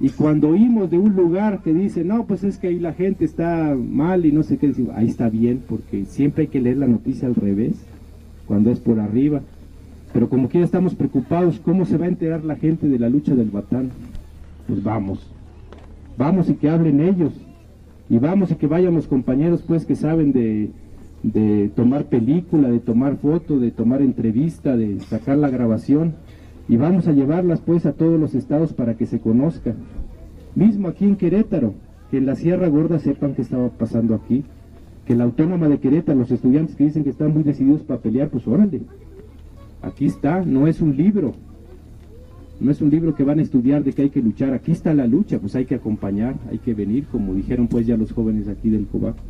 Y 0.00 0.10
cuando 0.10 0.50
oímos 0.50 0.90
de 0.90 0.98
un 0.98 1.16
lugar 1.16 1.60
que 1.62 1.74
dice, 1.74 2.04
no, 2.04 2.24
pues 2.24 2.44
es 2.44 2.58
que 2.58 2.68
ahí 2.68 2.78
la 2.78 2.92
gente 2.92 3.24
está 3.24 3.74
mal 3.74 4.26
y 4.26 4.32
no 4.32 4.44
sé 4.44 4.56
qué, 4.56 4.72
ahí 4.94 5.08
está 5.08 5.28
bien, 5.28 5.62
porque 5.68 6.04
siempre 6.04 6.42
hay 6.42 6.48
que 6.48 6.60
leer 6.60 6.76
la 6.76 6.86
noticia 6.86 7.26
al 7.26 7.34
revés, 7.34 7.84
cuando 8.46 8.70
es 8.70 8.78
por 8.78 9.00
arriba. 9.00 9.40
Pero 10.12 10.28
como 10.28 10.48
quiera 10.48 10.64
estamos 10.64 10.94
preocupados, 10.94 11.58
¿cómo 11.58 11.84
se 11.84 11.96
va 11.96 12.04
a 12.04 12.08
enterar 12.08 12.44
la 12.44 12.54
gente 12.54 12.86
de 12.86 12.98
la 12.98 13.08
lucha 13.08 13.34
del 13.34 13.50
Batán? 13.50 13.90
Pues 14.68 14.82
vamos, 14.84 15.26
vamos 16.16 16.48
y 16.48 16.54
que 16.54 16.70
hablen 16.70 17.00
ellos, 17.00 17.32
y 18.08 18.18
vamos 18.18 18.52
y 18.52 18.54
que 18.54 18.68
vayan 18.68 18.94
los 18.94 19.08
compañeros 19.08 19.64
pues 19.66 19.84
que 19.84 19.96
saben 19.96 20.32
de, 20.32 20.70
de 21.24 21.70
tomar 21.74 22.04
película, 22.04 22.70
de 22.70 22.78
tomar 22.78 23.16
foto, 23.16 23.58
de 23.58 23.72
tomar 23.72 24.00
entrevista, 24.00 24.76
de 24.76 25.00
sacar 25.00 25.38
la 25.38 25.50
grabación 25.50 26.14
y 26.68 26.76
vamos 26.76 27.08
a 27.08 27.12
llevarlas 27.12 27.60
pues 27.60 27.86
a 27.86 27.92
todos 27.92 28.20
los 28.20 28.34
estados 28.34 28.72
para 28.72 28.94
que 28.96 29.06
se 29.06 29.20
conozca. 29.20 29.74
Mismo 30.54 30.88
aquí 30.88 31.04
en 31.04 31.16
Querétaro, 31.16 31.74
que 32.10 32.18
en 32.18 32.26
la 32.26 32.36
Sierra 32.36 32.68
Gorda 32.68 32.98
sepan 32.98 33.34
qué 33.34 33.42
estaba 33.42 33.68
pasando 33.70 34.14
aquí, 34.14 34.44
que 35.06 35.14
la 35.14 35.24
autónoma 35.24 35.68
de 35.68 35.78
Querétaro, 35.78 36.18
los 36.18 36.30
estudiantes 36.30 36.76
que 36.76 36.84
dicen 36.84 37.04
que 37.04 37.10
están 37.10 37.32
muy 37.32 37.42
decididos 37.42 37.82
para 37.82 38.00
pelear, 38.00 38.28
pues 38.28 38.46
órale, 38.46 38.82
aquí 39.80 40.06
está, 40.06 40.44
no 40.44 40.66
es 40.66 40.82
un 40.82 40.96
libro, 40.96 41.32
no 42.60 42.70
es 42.70 42.82
un 42.82 42.90
libro 42.90 43.14
que 43.14 43.24
van 43.24 43.38
a 43.38 43.42
estudiar 43.42 43.84
de 43.84 43.92
que 43.92 44.02
hay 44.02 44.10
que 44.10 44.20
luchar, 44.20 44.52
aquí 44.52 44.72
está 44.72 44.92
la 44.92 45.06
lucha, 45.06 45.38
pues 45.38 45.54
hay 45.54 45.64
que 45.64 45.76
acompañar, 45.76 46.34
hay 46.50 46.58
que 46.58 46.74
venir, 46.74 47.06
como 47.06 47.32
dijeron 47.34 47.68
pues 47.68 47.86
ya 47.86 47.96
los 47.96 48.12
jóvenes 48.12 48.48
aquí 48.48 48.68
del 48.68 48.86
Cobaco. 48.86 49.22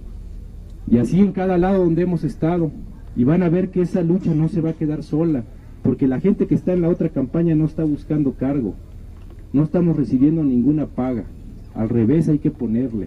Y 0.91 0.99
así 0.99 1.21
en 1.21 1.33
cada 1.33 1.59
lado 1.59 1.85
donde 1.85 2.03
hemos 2.03 2.25
estado, 2.25 2.73
y 3.15 3.25
van 3.25 3.43
a 3.43 3.49
ver 3.49 3.69
que 3.69 3.83
esa 3.83 4.03
lucha 4.03 4.35
no 4.35 4.49
se 4.49 4.61
va 4.61 4.71
a 4.71 4.75
quedar 4.75 5.03
sola, 5.03 5.45
porque 5.89 6.07
la 6.07 6.21
gente 6.21 6.47
que 6.47 6.55
está 6.55 6.75
en 6.75 6.83
la 6.83 6.91
otra 6.91 7.09
campaña 7.09 7.55
no 7.55 7.65
está 7.65 7.83
buscando 7.83 8.33
cargo, 8.33 8.75
no 9.55 9.63
estamos 9.63 9.97
recibiendo 9.97 10.45
ninguna 10.45 10.85
paga, 10.85 11.25
al 11.75 11.89
revés 11.89 12.29
hay 12.29 12.41
que 12.41 12.51
ponerle. 12.51 13.07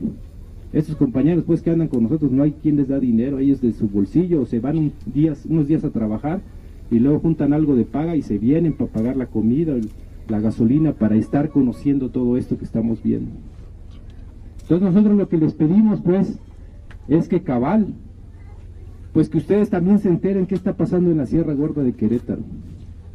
Estos 0.74 0.96
compañeros 0.96 1.44
pues 1.46 1.62
que 1.62 1.70
andan 1.70 1.90
con 1.90 2.02
nosotros, 2.02 2.32
no 2.32 2.42
hay 2.42 2.54
quien 2.54 2.78
les 2.78 2.88
da 2.88 2.98
dinero, 3.00 3.38
ellos 3.38 3.62
de 3.62 3.74
su 3.74 3.88
bolsillo 3.88 4.48
se 4.48 4.60
van 4.60 4.94
unos 5.48 5.68
días 5.68 5.84
a 5.84 5.92
trabajar 5.92 6.42
y 6.90 6.98
luego 6.98 7.20
juntan 7.20 7.54
algo 7.54 7.76
de 7.76 7.86
paga 7.86 8.16
y 8.16 8.24
se 8.24 8.40
vienen 8.40 8.74
para 8.74 8.90
pagar 8.90 9.16
la 9.16 9.28
comida, 9.28 9.76
la 10.28 10.40
gasolina, 10.40 10.94
para 10.94 11.18
estar 11.18 11.50
conociendo 11.50 12.10
todo 12.10 12.36
esto 12.36 12.58
que 12.58 12.66
estamos 12.66 13.04
viendo. 13.04 13.30
Entonces 14.64 14.82
nosotros 14.82 15.20
lo 15.20 15.30
que 15.30 15.38
les 15.38 15.54
pedimos 15.54 16.02
pues 16.02 16.40
es 17.08 17.28
que 17.28 17.44
cabal, 17.44 17.94
pues 19.14 19.30
que 19.30 19.38
ustedes 19.38 19.70
también 19.70 20.00
se 20.00 20.10
enteren 20.10 20.46
qué 20.46 20.56
está 20.56 20.74
pasando 20.74 21.12
en 21.12 21.18
la 21.18 21.26
Sierra 21.26 21.54
Gorda 21.54 21.84
de 21.84 21.94
Querétaro, 21.94 22.42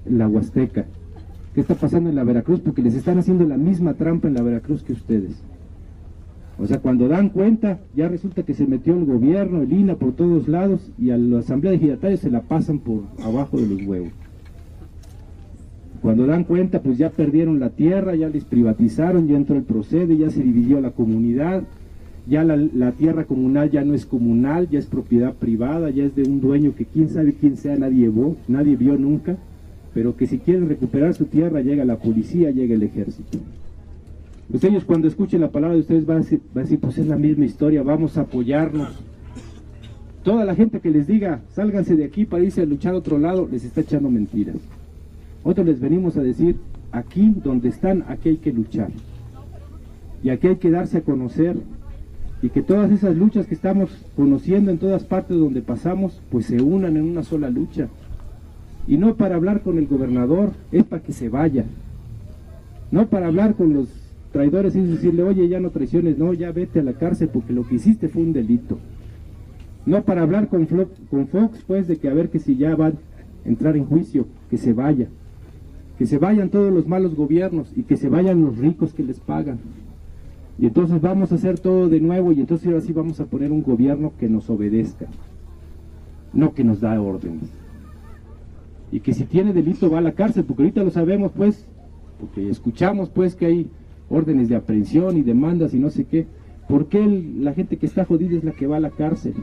la 0.09 0.29
Huasteca, 0.29 0.87
qué 1.55 1.61
está 1.61 1.75
pasando 1.75 2.11
en 2.11 2.17
la 2.17 2.25
Veracruz, 2.25 2.61
porque 2.61 2.83
les 2.83 2.95
están 2.95 3.19
haciendo 3.19 3.45
la 3.45 3.57
misma 3.57 3.95
trampa 3.95 4.29
en 4.29 4.35
la 4.35 4.43
Veracruz 4.43 4.83
que 4.83 4.93
ustedes. 4.93 5.43
O 6.59 6.67
sea, 6.67 6.81
cuando 6.81 7.07
dan 7.09 7.29
cuenta, 7.29 7.81
ya 7.95 8.09
resulta 8.09 8.43
que 8.43 8.55
se 8.55 8.67
metió 8.67 8.95
el 8.95 9.05
gobierno, 9.05 9.61
el 9.61 9.73
INA 9.73 9.97
por 9.97 10.13
todos 10.13 10.49
lados 10.49 10.91
y 10.99 11.11
a 11.11 11.19
la 11.19 11.41
asamblea 11.41 11.73
de 11.73 11.77
ejidatarios 11.77 12.21
se 12.21 12.31
la 12.31 12.41
pasan 12.43 12.79
por 12.79 13.03
abajo 13.23 13.59
de 13.59 13.69
los 13.69 13.87
huevos. 13.87 14.13
Cuando 16.01 16.27
dan 16.27 16.45
cuenta, 16.45 16.83
pues 16.83 16.99
ya 16.99 17.11
perdieron 17.11 17.61
la 17.61 17.71
tierra, 17.71 18.15
ya 18.15 18.29
les 18.29 18.45
privatizaron, 18.45 19.27
ya 19.29 19.37
entró 19.37 19.57
el 19.57 19.65
procede, 19.65 20.17
ya 20.17 20.31
se 20.31 20.43
dividió 20.43 20.81
la 20.81 20.93
comunidad, 20.93 21.65
ya 22.29 22.45
la, 22.45 22.93
tierra 22.93 23.25
comunal 23.25 23.71
ya 23.71 23.85
no 23.85 23.95
es 23.95 24.07
comunal, 24.07 24.69
ya 24.69 24.79
es 24.79 24.87
propiedad 24.87 25.35
privada, 25.35 25.91
ya 25.91 26.05
es 26.05 26.15
de 26.15 26.23
un 26.23 26.41
dueño 26.41 26.75
que 26.75 26.85
quién 26.85 27.09
sabe 27.09 27.35
quién 27.35 27.57
sea, 27.57 27.77
nadie 27.77 28.09
vio, 28.09 28.37
nadie 28.49 28.77
vio 28.77 28.97
nunca, 28.97 29.37
pero 29.97 30.15
que 30.15 30.27
si 30.27 30.37
quieren 30.37 30.69
recuperar 30.69 31.15
su 31.15 31.25
tierra 31.25 31.63
llega 31.63 31.83
la 31.87 31.97
policía, 31.97 32.51
llega 32.51 32.75
el 32.75 32.83
ejército. 32.83 33.39
Pues 34.51 34.63
ellos 34.65 34.85
cuando 34.85 35.09
escuchen 35.09 35.41
la 35.41 35.49
palabra 35.49 35.75
de 35.75 35.81
ustedes 35.81 36.05
van 36.05 36.19
a 36.19 36.21
decir, 36.21 36.43
van 36.53 36.59
a 36.59 36.65
decir 36.65 36.81
pues 36.81 36.99
es 36.99 37.07
la 37.07 37.17
misma 37.17 37.47
historia, 37.47 37.83
vamos 37.83 38.19
a 38.19 38.21
apoyarnos. 38.21 38.91
Toda 40.23 40.45
la 40.45 40.55
gente 40.55 40.81
que 40.81 40.91
les 40.91 41.07
diga, 41.07 41.41
sálganse 41.55 41.97
de 41.97 42.05
aquí 42.05 42.27
para 42.27 42.45
irse 42.45 42.61
a 42.61 42.67
luchar 42.67 42.93
a 42.93 42.99
otro 42.99 43.19
lado, 43.19 43.49
les 43.51 43.65
está 43.65 43.81
echando 43.81 44.11
mentiras. 44.11 44.57
Otros 45.43 45.67
les 45.67 45.81
venimos 45.81 46.19
a 46.19 46.23
decir, 46.23 46.57
aquí 46.93 47.33
donde 47.43 47.71
están, 47.71 48.05
aquí 48.07 48.29
hay 48.29 48.37
que 48.37 48.53
luchar. 48.53 48.91
Y 50.23 50.29
aquí 50.29 50.49
hay 50.49 50.57
que 50.57 50.71
darse 50.71 50.99
a 50.99 51.05
conocer 51.05 51.57
y 52.43 52.51
que 52.51 52.61
todas 52.61 52.93
esas 52.93 53.17
luchas 53.17 53.47
que 53.47 53.55
estamos 53.55 53.89
conociendo 54.15 54.71
en 54.71 54.77
todas 54.77 55.05
partes 55.05 55.39
donde 55.39 55.63
pasamos, 55.63 56.21
pues 56.31 56.45
se 56.45 56.61
unan 56.61 56.99
en 56.99 57.05
una 57.05 57.23
sola 57.23 57.49
lucha. 57.49 57.89
Y 58.87 58.97
no 58.99 59.17
para 59.17 59.37
hablar 59.37 59.63
con 59.63 59.79
el 59.79 59.87
gobernador, 59.87 60.53
es 60.71 60.85
para 60.85 61.03
que 61.03 61.13
se 61.13 61.29
vaya. 61.29 61.65
No 62.91 63.09
para 63.09 63.27
hablar 63.27 63.55
con 63.55 63.75
los 63.75 63.89
traidores 64.33 64.77
y 64.77 64.81
decirle, 64.83 65.23
oye, 65.23 65.49
ya 65.49 65.61
no 65.61 65.71
traiciones, 65.71 66.19
no, 66.19 66.33
ya 66.33 66.53
vete 66.53 66.81
a 66.81 66.83
la 66.83 66.93
cárcel 66.93 67.29
porque 67.33 67.53
lo 67.53 67.67
que 67.67 67.77
hiciste 67.77 68.09
fue 68.09 68.23
un 68.23 68.33
delito. 68.33 68.79
No 69.87 70.03
para 70.03 70.23
hablar 70.23 70.49
con, 70.49 70.67
con 70.67 71.29
Fox, 71.29 71.65
pues, 71.67 71.89
de 71.89 71.97
que 71.97 72.09
a 72.09 72.15
ver 72.15 72.29
que 72.29 72.39
si 72.39 72.57
ya 72.57 72.75
van 72.77 72.95
a 73.45 73.49
entrar 73.49 73.77
en 73.77 73.87
juicio, 73.87 74.27
que 74.51 74.57
se 74.57 74.73
vaya. 74.73 75.09
Que 75.99 76.07
se 76.07 76.19
vayan 76.19 76.51
todos 76.51 76.73
los 76.73 76.87
malos 76.87 77.15
gobiernos 77.15 77.73
y 77.75 77.83
que 77.85 77.97
se 77.97 78.09
vayan 78.09 78.43
los 78.43 78.59
ricos 78.59 78.93
que 78.93 79.03
les 79.03 79.19
pagan. 79.19 79.59
Y 80.59 80.67
entonces 80.67 81.01
vamos 81.01 81.33
a 81.33 81.35
hacer 81.35 81.59
todo 81.59 81.89
de 81.89 82.01
nuevo 82.01 82.33
y 82.33 82.41
entonces 82.41 82.67
ahora 82.67 82.81
sí 82.81 82.93
vamos 82.93 83.21
a 83.21 83.27
poner 83.27 83.53
un 83.53 83.63
gobierno 83.63 84.13
que 84.19 84.29
nos 84.29 84.49
obedezca, 84.49 85.07
no 86.33 86.55
que 86.55 86.65
nos 86.65 86.81
da 86.81 87.01
órdenes. 87.01 87.51
Y 88.93 89.01
que 89.01 89.13
si 89.13 89.25
tiene 89.25 89.53
delito 89.53 89.91
va 89.91 89.99
a 89.99 90.03
la 90.03 90.13
cárcel, 90.13 90.45
porque 90.45 90.63
ahorita 90.63 90.85
lo 90.85 90.91
sabemos 90.91 91.33
pues, 91.35 91.67
porque 92.21 92.49
escuchamos 92.49 93.11
pues 93.11 93.35
que 93.35 93.47
hay 93.47 93.71
órdenes 94.09 94.49
de 94.49 94.57
aprehensión 94.57 95.17
y 95.17 95.23
demandas 95.23 95.75
y 95.75 95.79
no 95.79 95.91
sé 95.91 96.05
qué. 96.05 96.27
¿Por 96.69 96.87
qué 96.87 97.07
la 97.39 97.53
gente 97.53 97.77
que 97.77 97.87
está 97.87 98.05
jodida 98.05 98.37
es 98.37 98.45
la 98.45 98.53
que 98.53 98.67
va 98.67 98.77
a 98.77 98.81
la 98.81 98.91
cárcel? 98.91 99.35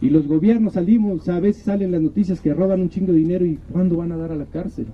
Y 0.00 0.10
los 0.10 0.26
gobiernos 0.26 0.72
salimos, 0.72 1.28
a 1.28 1.38
veces 1.38 1.62
salen 1.62 1.92
las 1.92 2.02
noticias 2.02 2.40
que 2.40 2.52
roban 2.52 2.80
un 2.80 2.90
chingo 2.90 3.12
de 3.12 3.18
dinero 3.18 3.46
y 3.46 3.58
¿cuándo 3.70 3.96
van 3.96 4.10
a 4.10 4.16
dar 4.16 4.32
a 4.32 4.36
la 4.36 4.46
cárcel? 4.46 4.86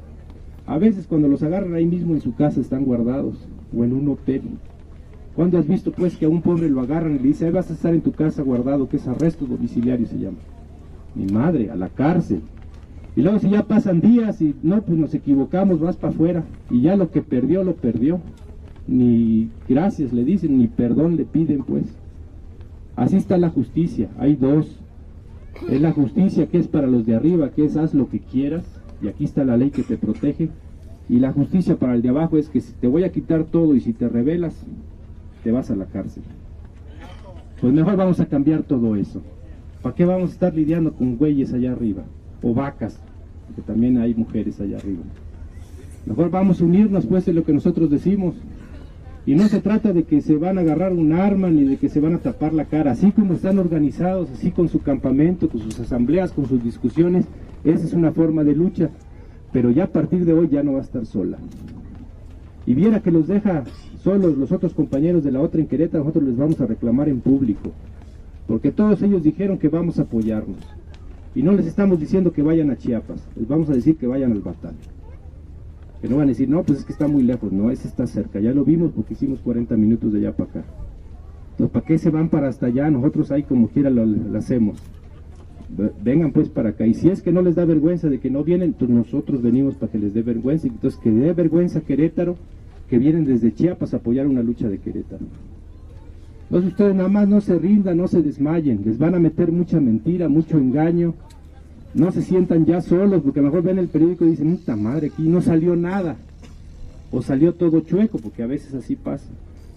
A 0.67 0.77
veces 0.77 1.07
cuando 1.07 1.29
los 1.29 1.43
agarran 1.43 1.75
ahí 1.75 1.87
mismo 1.87 2.13
en 2.13 2.21
su 2.21 2.35
casa 2.35 2.61
están 2.61 2.85
guardados 2.85 3.39
o 3.75 3.85
en 3.85 3.95
un 3.95 4.07
hotel. 4.09 4.43
¿Cuándo 5.35 5.57
has 5.57 5.67
visto 5.67 5.93
pues 5.93 6.17
que 6.17 6.27
a 6.27 6.29
un 6.29 6.43
pobre 6.43 6.69
lo 6.69 6.83
agarran 6.83 7.15
y 7.15 7.19
le 7.21 7.29
dice, 7.29 7.47
ahí 7.47 7.53
vas 7.53 7.71
a 7.71 7.73
estar 7.73 7.95
en 7.95 8.03
tu 8.03 8.13
casa 8.13 8.43
guardado, 8.43 8.89
que 8.89 8.99
es 8.99 9.09
arresto 9.09 9.47
domiciliario 9.47 10.07
se 10.07 10.19
llama? 10.19 10.37
Mi 11.15 11.25
madre, 11.33 11.71
a 11.71 11.77
la 11.77 11.89
cárcel. 11.89 12.43
Y 13.19 13.23
luego 13.23 13.41
si 13.41 13.51
ya 13.51 13.65
pasan 13.65 14.01
días 14.01 14.41
y 14.41 14.55
no, 14.63 14.81
pues 14.83 14.97
nos 14.97 15.13
equivocamos, 15.13 15.81
vas 15.81 15.97
para 15.97 16.13
afuera. 16.13 16.45
Y 16.71 16.83
ya 16.83 16.95
lo 16.95 17.11
que 17.11 17.21
perdió, 17.21 17.65
lo 17.65 17.75
perdió. 17.75 18.21
Ni 18.87 19.51
gracias 19.69 20.13
le 20.13 20.23
dicen, 20.23 20.57
ni 20.57 20.69
perdón 20.69 21.17
le 21.17 21.25
piden 21.25 21.65
pues. 21.65 21.87
Así 22.95 23.17
está 23.17 23.37
la 23.37 23.51
justicia, 23.51 24.09
hay 24.21 24.37
dos. 24.37 24.79
Es 25.69 25.81
la 25.81 25.91
justicia 25.91 26.47
que 26.47 26.59
es 26.59 26.69
para 26.69 26.87
los 26.87 27.07
de 27.07 27.17
arriba, 27.17 27.51
que 27.51 27.65
es 27.65 27.77
haz 27.77 27.93
lo 27.93 28.09
que 28.09 28.21
quieras, 28.21 28.65
y 29.03 29.09
aquí 29.09 29.25
está 29.25 29.43
la 29.43 29.57
ley 29.57 29.71
que 29.71 29.83
te 29.83 29.97
protege. 29.97 30.51
Y 31.09 31.19
la 31.19 31.33
justicia 31.33 31.75
para 31.75 31.97
el 31.97 32.03
de 32.03 32.11
abajo 32.11 32.39
es 32.39 32.49
que 32.49 32.61
si 32.61 32.73
te 32.75 32.87
voy 32.87 33.03
a 33.03 33.11
quitar 33.11 33.43
todo 33.43 33.75
y 33.75 33.81
si 33.81 33.95
te 33.95 34.09
rebelas, 34.09 34.55
te 35.43 35.51
vas 35.51 35.73
a 35.73 35.75
la 35.75 35.87
cárcel. 35.87 36.23
Pues 37.61 37.73
mejor 37.73 37.97
vamos 37.97 38.21
a 38.21 38.27
cambiar 38.27 38.63
todo 38.63 38.95
eso. 38.95 39.23
¿Para 39.83 39.97
qué 39.97 40.05
vamos 40.05 40.31
a 40.31 40.35
estar 40.35 40.55
lidiando 40.55 40.93
con 40.93 41.17
güeyes 41.17 41.53
allá 41.53 41.73
arriba? 41.73 42.05
O 42.41 42.55
vacas, 42.55 43.01
porque 43.49 43.63
también 43.63 43.99
hay 43.99 44.15
mujeres 44.15 44.61
allá 44.61 44.77
arriba. 44.77 45.03
Mejor 46.07 46.31
vamos 46.31 46.61
a 46.61 46.65
unirnos 46.65 47.07
pues 47.07 47.27
en 47.29 47.35
lo 47.35 47.45
que 47.45 47.53
nosotros 47.53 47.91
decimos. 47.91 48.35
Y 49.27 49.35
no 49.35 49.47
se 49.49 49.61
trata 49.61 49.93
de 49.93 50.05
que 50.05 50.23
se 50.23 50.37
van 50.37 50.57
a 50.57 50.63
agarrar 50.63 50.93
un 50.93 51.13
arma 51.13 51.51
ni 51.51 51.65
de 51.65 51.77
que 51.77 51.91
se 51.91 52.01
van 52.01 52.15
a 52.15 52.19
tapar 52.19 52.55
la 52.55 52.65
cara. 52.65 52.93
Así 52.93 53.13
como 53.13 53.35
están 53.35 53.59
organizados, 53.59 54.31
así 54.31 54.53
con 54.53 54.69
su 54.69 54.81
campamento, 54.81 55.51
con 55.51 55.61
sus 55.61 55.79
asambleas, 55.81 56.33
con 56.33 56.47
sus 56.47 56.63
discusiones, 56.63 57.27
esa 57.65 57.85
es 57.85 57.93
una 57.93 58.13
forma 58.13 58.45
de 58.45 58.55
lucha. 58.55 58.89
Pero 59.53 59.71
ya 59.71 59.85
a 59.85 59.89
partir 59.89 60.25
de 60.25 60.33
hoy 60.33 60.49
ya 60.49 60.63
no 60.63 60.75
va 60.75 60.79
a 60.79 60.83
estar 60.83 61.05
sola. 61.05 61.37
Y 62.67 62.75
viera 62.75 63.01
que 63.01 63.11
los 63.11 63.27
deja 63.27 63.65
solos 64.03 64.39
los 64.39 64.53
otros 64.53 64.73
compañeros 64.73 65.25
de 65.25 65.33
la 65.33 65.41
otra 65.41 65.61
en 65.61 65.67
Querétaro, 65.67 66.05
nosotros 66.05 66.25
les 66.25 66.37
vamos 66.37 66.61
a 66.61 66.67
reclamar 66.67 67.09
en 67.09 67.21
público. 67.21 67.73
Porque 68.47 68.73
todos 68.73 69.03
ellos 69.03 69.23
dijeron 69.23 69.59
que 69.59 69.69
vamos 69.69 69.99
a 69.99 70.03
apoyarnos. 70.03 70.57
Y 71.35 71.43
no 71.43 71.53
les 71.53 71.67
estamos 71.67 72.01
diciendo 72.01 72.33
que 72.33 72.43
vayan 72.43 72.71
a 72.71 72.77
Chiapas, 72.77 73.27
les 73.37 73.47
vamos 73.47 73.69
a 73.71 73.75
decir 73.75 73.97
que 73.97 74.07
vayan 74.07 74.33
al 74.33 74.41
Batán. 74.41 74.75
Que 76.01 76.09
no 76.09 76.17
van 76.17 76.27
a 76.27 76.29
decir, 76.29 76.49
no, 76.49 76.63
pues 76.63 76.81
es 76.81 76.85
que 76.85 76.93
está 76.93 77.09
muy 77.09 77.23
lejos, 77.23 77.53
no, 77.53 77.71
ese 77.71 77.89
está 77.89 78.07
cerca, 78.07 78.41
ya 78.41 78.53
lo 78.53 78.65
vimos 78.65 78.93
porque 78.95 79.15
hicimos 79.15 79.41
40 79.41 79.77
minutos 79.77 80.13
de 80.13 80.21
allá 80.21 80.33
para 80.33 80.51
acá. 80.51 80.65
Entonces, 81.53 81.73
¿para 81.73 81.87
qué 81.87 81.99
se 81.99 82.11
van 82.11 82.29
para 82.29 82.49
hasta 82.49 82.67
allá? 82.67 82.89
Nosotros 82.89 83.33
ahí 83.33 83.43
como 83.43 83.69
quiera 83.69 83.91
lo, 83.91 84.07
lo 84.07 84.39
hacemos. 84.39 84.79
Vengan 86.03 86.33
pues 86.33 86.49
para 86.49 86.71
acá. 86.71 86.87
Y 86.87 86.95
si 86.95 87.11
es 87.11 87.21
que 87.21 87.33
no 87.33 87.43
les 87.43 87.57
da 87.57 87.65
vergüenza 87.65 88.09
de 88.09 88.21
que 88.21 88.31
no 88.31 88.45
vienen, 88.45 88.75
pues 88.75 88.89
nosotros 88.89 89.43
venimos 89.43 89.75
para 89.75 89.91
que 89.93 89.99
les 89.99 90.15
dé 90.15 90.23
vergüenza. 90.23 90.69
Entonces, 90.69 90.99
que 91.01 91.11
dé 91.11 91.33
vergüenza 91.33 91.81
Querétaro 91.81 92.37
que 92.89 92.99
vienen 92.99 93.25
desde 93.25 93.53
Chiapas 93.53 93.93
a 93.93 93.99
apoyar 93.99 94.27
una 94.27 94.43
lucha 94.43 94.69
de 94.69 94.79
Querétaro. 94.79 95.27
Entonces 96.49 96.71
ustedes 96.71 96.95
nada 96.95 97.11
más 97.11 97.29
no 97.29 97.43
se 97.43 97.59
rindan, 97.59 97.99
no 97.99 98.09
se 98.09 98.23
desmayen, 98.23 98.81
les 98.85 98.97
van 98.97 99.15
a 99.15 99.19
meter 99.19 99.53
mucha 99.53 99.81
mentira, 99.81 100.31
mucho 100.31 100.57
engaño, 100.57 101.15
no 101.93 102.11
se 102.11 102.23
sientan 102.23 102.65
ya 102.65 102.81
solos, 102.81 103.23
porque 103.23 103.41
a 103.41 103.43
lo 103.43 103.49
mejor 103.49 103.65
ven 103.65 103.79
el 103.79 103.89
periódico 103.89 104.25
y 104.25 104.31
dicen, 104.31 104.57
puta 104.57 104.75
madre, 104.75 105.09
aquí 105.09 105.29
no 105.29 105.43
salió 105.43 105.77
nada, 105.77 106.17
o 107.11 107.21
salió 107.21 107.53
todo 107.53 107.81
chueco, 107.81 108.19
porque 108.19 108.43
a 108.43 108.47
veces 108.47 108.73
así 108.73 108.97
pasa. 108.97 109.29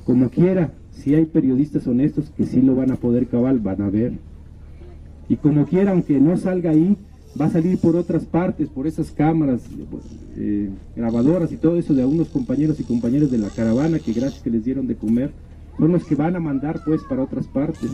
Como 0.05 0.29
quiera, 0.29 0.71
si 0.93 1.13
hay 1.13 1.25
periodistas 1.25 1.85
honestos 1.87 2.31
que 2.37 2.45
sí 2.45 2.61
lo 2.61 2.75
van 2.75 2.91
a 2.91 2.95
poder 2.95 3.27
cabal, 3.27 3.59
van 3.59 3.81
a 3.81 3.89
ver. 3.89 4.13
Y 5.27 5.35
como 5.35 5.65
quiera, 5.65 5.91
aunque 5.91 6.21
no 6.21 6.37
salga 6.37 6.71
ahí, 6.71 6.95
va 7.39 7.45
a 7.45 7.49
salir 7.49 7.77
por 7.79 7.97
otras 7.97 8.23
partes, 8.25 8.69
por 8.69 8.87
esas 8.87 9.11
cámaras 9.11 9.61
eh, 10.37 10.69
grabadoras 10.95 11.51
y 11.51 11.57
todo 11.57 11.77
eso 11.77 11.93
de 11.93 12.01
algunos 12.01 12.29
compañeros 12.29 12.79
y 12.79 12.83
compañeras 12.83 13.29
de 13.29 13.37
la 13.37 13.49
caravana 13.49 13.99
que 13.99 14.13
gracias 14.13 14.41
que 14.41 14.49
les 14.49 14.63
dieron 14.63 14.87
de 14.87 14.95
comer, 14.95 15.31
son 15.81 15.93
los 15.93 16.03
que 16.03 16.13
van 16.13 16.35
a 16.35 16.39
mandar 16.39 16.79
pues 16.85 17.03
para 17.05 17.23
otras 17.23 17.47
partes. 17.47 17.89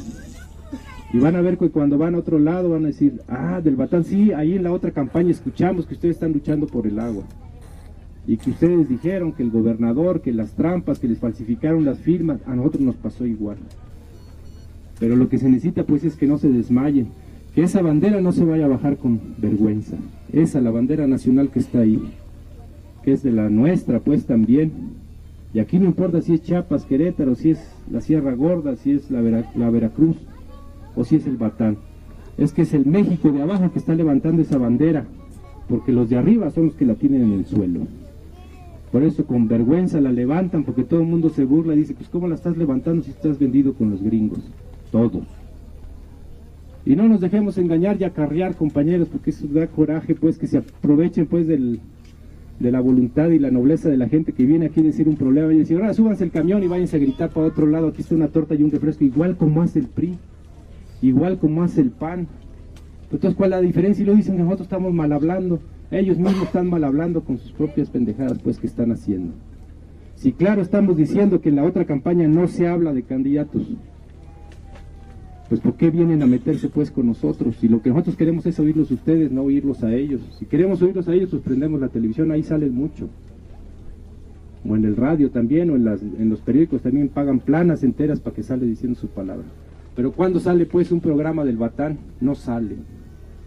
Y 1.14 1.20
van 1.20 1.38
a 1.38 1.42
ver 1.42 1.58
que 1.58 1.70
cuando 1.70 1.98
van 1.98 2.16
a 2.16 2.18
otro 2.18 2.38
lado 2.38 2.72
van 2.72 2.84
a 2.84 2.88
decir, 2.88 3.22
ah, 3.30 3.62
del 3.64 3.78
Batán, 3.78 4.04
sí, 4.04 4.34
ahí 4.34 4.58
en 4.58 4.64
la 4.64 4.74
otra 4.74 4.92
campaña 4.92 5.32
escuchamos 5.32 5.86
que 5.86 5.94
ustedes 5.94 6.16
están 6.16 6.34
luchando 6.34 6.68
por 6.68 6.86
el 6.86 7.00
agua. 7.00 7.24
Y 8.28 8.36
que 8.36 8.50
ustedes 8.50 8.90
dijeron 8.90 9.32
que 9.32 9.42
el 9.42 9.52
gobernador, 9.52 10.20
que 10.20 10.34
las 10.34 10.52
trampas, 10.52 11.00
que 11.00 11.08
les 11.08 11.18
falsificaron 11.18 11.86
las 11.86 12.00
firmas, 12.00 12.42
a 12.46 12.58
nosotros 12.58 12.82
nos 12.82 12.96
pasó 12.98 13.26
igual. 13.26 13.56
Pero 15.00 15.16
lo 15.16 15.30
que 15.30 15.38
se 15.38 15.48
necesita 15.48 15.86
pues 15.86 16.04
es 16.04 16.18
que 16.18 16.28
no 16.28 16.38
se 16.38 16.50
desmayen 16.50 17.08
que 17.56 17.64
esa 17.64 17.82
bandera 17.82 18.20
no 18.20 18.34
se 18.34 18.44
vaya 18.44 18.66
a 18.66 18.68
bajar 18.68 18.98
con 18.98 19.18
vergüenza. 19.38 19.96
Esa, 20.34 20.60
la 20.60 20.72
bandera 20.72 21.08
nacional 21.08 21.52
que 21.52 21.60
está 21.60 21.80
ahí, 21.80 22.02
que 23.06 23.14
es 23.14 23.24
de 23.24 23.32
la 23.32 23.50
nuestra, 23.50 24.02
pues 24.02 24.26
también. 24.26 25.07
Y 25.54 25.60
aquí 25.60 25.80
no 25.80 25.86
importa 25.86 26.22
si 26.22 26.34
es 26.34 26.42
Chiapas, 26.42 26.86
Querétaro, 26.86 27.36
si 27.36 27.52
es 27.52 27.72
la 27.92 28.02
Sierra 28.02 28.34
Gorda, 28.34 28.76
si 28.76 28.92
es 28.92 29.10
la, 29.10 29.22
la 29.22 29.70
Veracruz 29.70 30.18
o 30.96 31.04
si 31.04 31.16
es 31.16 31.28
el 31.28 31.38
Batán. 31.38 31.78
Es 32.38 32.52
que 32.52 32.64
es 32.64 32.74
el 32.74 32.86
México 32.86 33.32
de 33.32 33.42
abajo 33.42 33.72
que 33.72 33.80
está 33.80 33.96
levantando 33.96 34.42
esa 34.42 34.58
bandera, 34.58 35.06
porque 35.70 35.92
los 35.92 36.10
de 36.10 36.18
arriba 36.18 36.52
son 36.52 36.66
los 36.68 36.76
que 36.76 36.86
la 36.86 36.96
tienen 36.96 37.24
en 37.24 37.34
el 37.34 37.46
suelo. 37.46 37.82
Por 38.92 39.04
eso 39.04 39.26
con 39.26 39.48
vergüenza 39.48 40.00
la 40.00 40.12
levantan, 40.12 40.64
porque 40.64 40.84
todo 40.84 41.02
el 41.02 41.08
mundo 41.08 41.30
se 41.30 41.46
burla 41.46 41.74
y 41.74 41.80
dice, 41.80 41.94
pues 41.94 42.10
¿cómo 42.10 42.28
la 42.28 42.36
estás 42.36 42.58
levantando 42.58 43.04
si 43.04 43.12
estás 43.12 43.40
vendido 43.40 43.74
con 43.74 43.90
los 43.90 44.02
gringos? 44.02 44.40
Todos. 44.92 45.24
Y 46.86 46.96
no 46.96 47.08
nos 47.08 47.20
dejemos 47.20 47.58
engañar 47.58 47.98
y 48.00 48.06
acarrear, 48.06 48.56
compañeros, 48.56 49.10
porque 49.10 49.32
eso 49.32 49.46
da 49.48 49.68
coraje, 49.68 50.16
pues, 50.16 50.38
que 50.38 50.48
se 50.48 50.60
aprovechen, 50.60 51.26
pues, 51.26 51.46
del, 51.46 51.82
de 52.60 52.72
la 52.72 52.82
voluntad 52.82 53.30
y 53.30 53.40
la 53.40 53.52
nobleza 53.52 53.90
de 53.90 53.98
la 53.98 54.10
gente 54.10 54.34
que 54.34 54.46
viene 54.46 54.68
aquí 54.68 54.80
a 54.80 54.84
decir 54.84 55.08
un 55.08 55.16
problema 55.16 55.54
y 55.54 55.60
decir, 55.60 55.78
ahora 55.78 55.94
súbanse 55.94 56.24
el 56.24 56.32
camión 56.32 56.64
y 56.64 56.68
váyanse 56.68 56.98
a 56.98 57.00
gritar 57.00 57.30
para 57.30 57.48
otro 57.48 57.68
lado, 57.68 57.88
aquí 57.88 58.02
está 58.02 58.16
una 58.16 58.30
torta 58.30 58.56
y 58.56 58.64
un 58.64 58.72
refresco, 58.72 59.04
igual 59.04 59.38
como 59.38 59.62
hace 59.62 59.80
el 59.80 59.88
PRI, 59.88 60.18
igual 61.02 61.38
como 61.38 61.64
hace 61.64 61.82
el 61.82 61.92
PAN. 61.92 62.28
Entonces, 63.12 63.36
¿cuál 63.36 63.54
es 63.54 63.58
la 63.58 63.62
diferencia? 63.62 64.04
Y 64.04 64.06
lo 64.06 64.16
dicen 64.16 64.36
que 64.36 64.44
nosotros 64.44 64.66
estamos 64.66 64.94
mal 64.94 65.12
hablando, 65.14 65.60
ellos 65.92 66.18
mismos 66.18 66.44
están 66.44 66.70
mal 66.70 66.84
hablando 66.84 67.22
con 67.22 67.38
sus 67.38 67.52
propias 67.52 67.90
pendejadas, 67.90 68.40
pues, 68.40 68.60
que 68.60 68.68
están 68.68 68.92
haciendo. 68.92 69.34
Si 70.16 70.34
claro 70.34 70.62
estamos 70.62 70.98
diciendo 70.98 71.42
que 71.42 71.50
en 71.50 71.58
la 71.58 71.64
otra 71.64 71.86
campaña 71.86 72.28
no 72.28 72.48
se 72.48 72.68
habla 72.68 72.92
de 72.92 73.04
candidatos, 73.04 73.70
pues 75.50 75.62
¿por 75.62 75.76
qué 75.76 75.90
vienen 75.90 76.22
a 76.22 76.28
meterse 76.28 76.68
pues 76.68 76.92
con 76.92 77.08
nosotros? 77.08 77.56
Si 77.58 77.68
lo 77.68 77.82
que 77.82 77.90
nosotros 77.90 78.18
queremos 78.18 78.46
es 78.46 78.60
oírlos 78.60 78.92
ustedes, 78.92 79.32
no 79.32 79.44
oírlos 79.44 79.84
a 79.84 79.94
ellos. 79.94 80.22
Si 80.38 80.46
queremos 80.46 80.82
oírlos 80.82 81.08
a 81.08 81.14
ellos, 81.14 81.30
pues 81.30 81.42
prendemos 81.42 81.80
la 81.80 81.88
televisión, 81.88 82.32
ahí 82.32 82.44
salen 82.44 82.74
mucho. 82.74 83.08
O 84.68 84.76
en 84.76 84.84
el 84.84 84.98
radio 84.98 85.30
también, 85.30 85.70
o 85.70 85.76
en, 85.76 85.86
las, 85.86 86.02
los 86.04 86.42
periódicos 86.42 86.82
también 86.82 87.08
pagan 87.08 87.40
planas 87.40 87.84
enteras 87.84 88.20
para 88.20 88.36
que 88.36 88.44
sale 88.44 88.66
diciendo 88.66 89.00
su 89.00 89.08
palabra. 89.08 89.46
Pero 89.96 90.12
cuando 90.12 90.40
sale 90.40 90.66
pues 90.66 90.92
un 90.92 91.00
programa 91.00 91.46
del 91.46 91.58
Batán, 91.58 91.98
no 92.20 92.36
sale. 92.36 92.76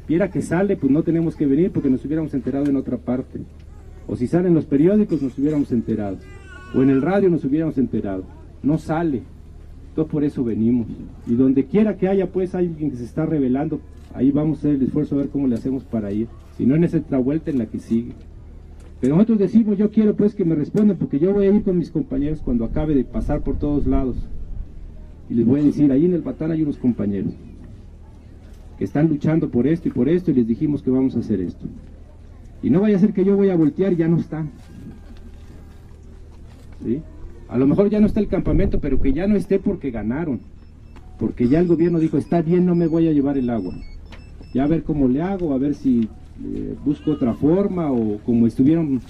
Viera 0.09 0.31
que 0.31 0.41
sale, 0.41 0.77
pues 0.77 0.91
no 0.91 1.03
tenemos 1.03 1.37
que 1.37 1.47
venir 1.47 1.71
porque 1.71 1.91
nos 1.91 2.05
hubiéramos 2.05 2.33
enterado 2.33 2.67
en 2.67 2.77
otra 2.77 2.97
parte. 2.97 3.41
O 4.09 4.17
si 4.17 4.27
salen 4.27 4.55
los 4.55 4.65
periódicos, 4.65 5.23
nos 5.23 5.39
hubiéramos 5.39 5.71
enterado. 5.71 6.17
O 6.75 6.83
en 6.83 6.91
el 6.91 7.03
radio 7.03 7.29
nos 7.29 7.45
hubiéramos 7.45 7.77
enterado. 7.77 8.25
No 8.63 8.79
sale. 8.79 9.23
Por 10.07 10.25
eso 10.25 10.45
venimos. 10.45 10.87
Y 11.27 11.35
donde 11.35 11.65
quiera 11.65 11.97
que 11.97 12.09
haya 12.09 12.27
pues 12.27 12.55
alguien 12.55 12.91
que 12.91 12.97
se 12.97 13.05
está 13.05 13.27
revelando, 13.27 13.81
ahí 14.15 14.31
vamos 14.31 14.59
a 14.59 14.61
hacer 14.61 14.75
el 14.75 14.83
esfuerzo 14.83 15.15
a 15.15 15.19
ver 15.19 15.29
cómo 15.29 15.47
le 15.49 15.55
hacemos 15.55 15.85
para 15.85 16.13
ir. 16.13 16.29
Si 16.57 16.67
no 16.67 16.75
en 16.75 16.85
esa 16.85 16.99
otra 16.99 17.19
vuelta 17.19 17.51
en 17.51 17.59
la 17.59 17.67
que 17.67 17.79
sigue. 17.79 18.13
Pero 19.01 19.15
nosotros 19.15 19.39
decimos, 19.39 19.79
yo 19.79 19.91
quiero 19.91 20.15
pues 20.15 20.35
que 20.35 20.45
me 20.45 20.55
respondan 20.55 20.97
porque 20.99 21.19
yo 21.19 21.33
voy 21.33 21.47
a 21.47 21.51
ir 21.51 21.63
con 21.63 21.79
mis 21.79 21.91
compañeros 21.91 22.41
cuando 22.45 22.65
acabe 22.65 22.95
de 22.95 23.05
pasar 23.05 23.41
por 23.43 23.59
todos 23.59 23.87
lados. 23.87 24.17
Y 25.31 25.35
les 25.35 25.47
voy 25.47 25.61
a 25.61 25.65
decir, 25.65 25.91
ahí 25.91 26.05
en 26.05 26.15
el 26.15 26.23
Batán 26.23 26.51
hay 26.51 26.63
unos 26.63 26.77
compañeros 26.77 27.33
que 28.81 28.85
están 28.85 29.09
luchando 29.09 29.51
por 29.51 29.67
esto 29.67 29.89
y 29.89 29.91
por 29.91 30.09
esto 30.09 30.31
y 30.31 30.35
les 30.35 30.47
dijimos 30.47 30.83
que 30.83 30.91
vamos 30.91 31.15
a 31.15 31.19
hacer 31.19 31.39
esto. 31.41 31.67
Y 32.63 32.71
no 32.71 32.81
vaya 32.81 32.97
a 32.97 33.01
ser 33.01 33.13
que 33.13 33.27
yo 33.27 33.37
voy 33.37 33.51
a 33.51 33.55
voltear 33.55 33.93
y 33.93 33.97
ya 33.97 34.09
no 34.09 34.19
están. 34.19 34.51
¿Sí? 36.83 37.03
A 37.51 37.59
lo 37.59 37.67
mejor 37.67 37.91
ya 37.91 37.99
no 37.99 38.07
está 38.07 38.21
el 38.21 38.29
campamento, 38.29 38.79
pero 38.79 39.01
que 39.01 39.13
ya 39.13 39.27
no 39.27 39.35
esté 39.35 39.59
porque 39.59 39.91
ganaron. 39.91 40.41
Porque 41.19 41.49
ya 41.49 41.59
el 41.59 41.67
gobierno 41.67 41.99
dijo, 41.99 42.17
está 42.17 42.43
bien, 42.43 42.65
no 42.65 42.77
me 42.77 42.87
voy 42.87 43.09
a 43.09 43.13
llevar 43.13 43.37
el 43.37 43.51
agua. 43.51 43.75
Ya 44.55 44.65
a 44.65 44.69
ver 44.69 44.85
cómo 44.85 45.09
le 45.09 45.21
hago, 45.21 45.53
a 45.53 45.59
ver 45.59 45.75
si 45.75 46.09
eh, 46.45 46.75
busco 46.85 47.11
otra 47.11 47.35
forma 47.35 47.91
o 47.91 48.19
como 48.19 48.47
estuvieron 48.47 49.01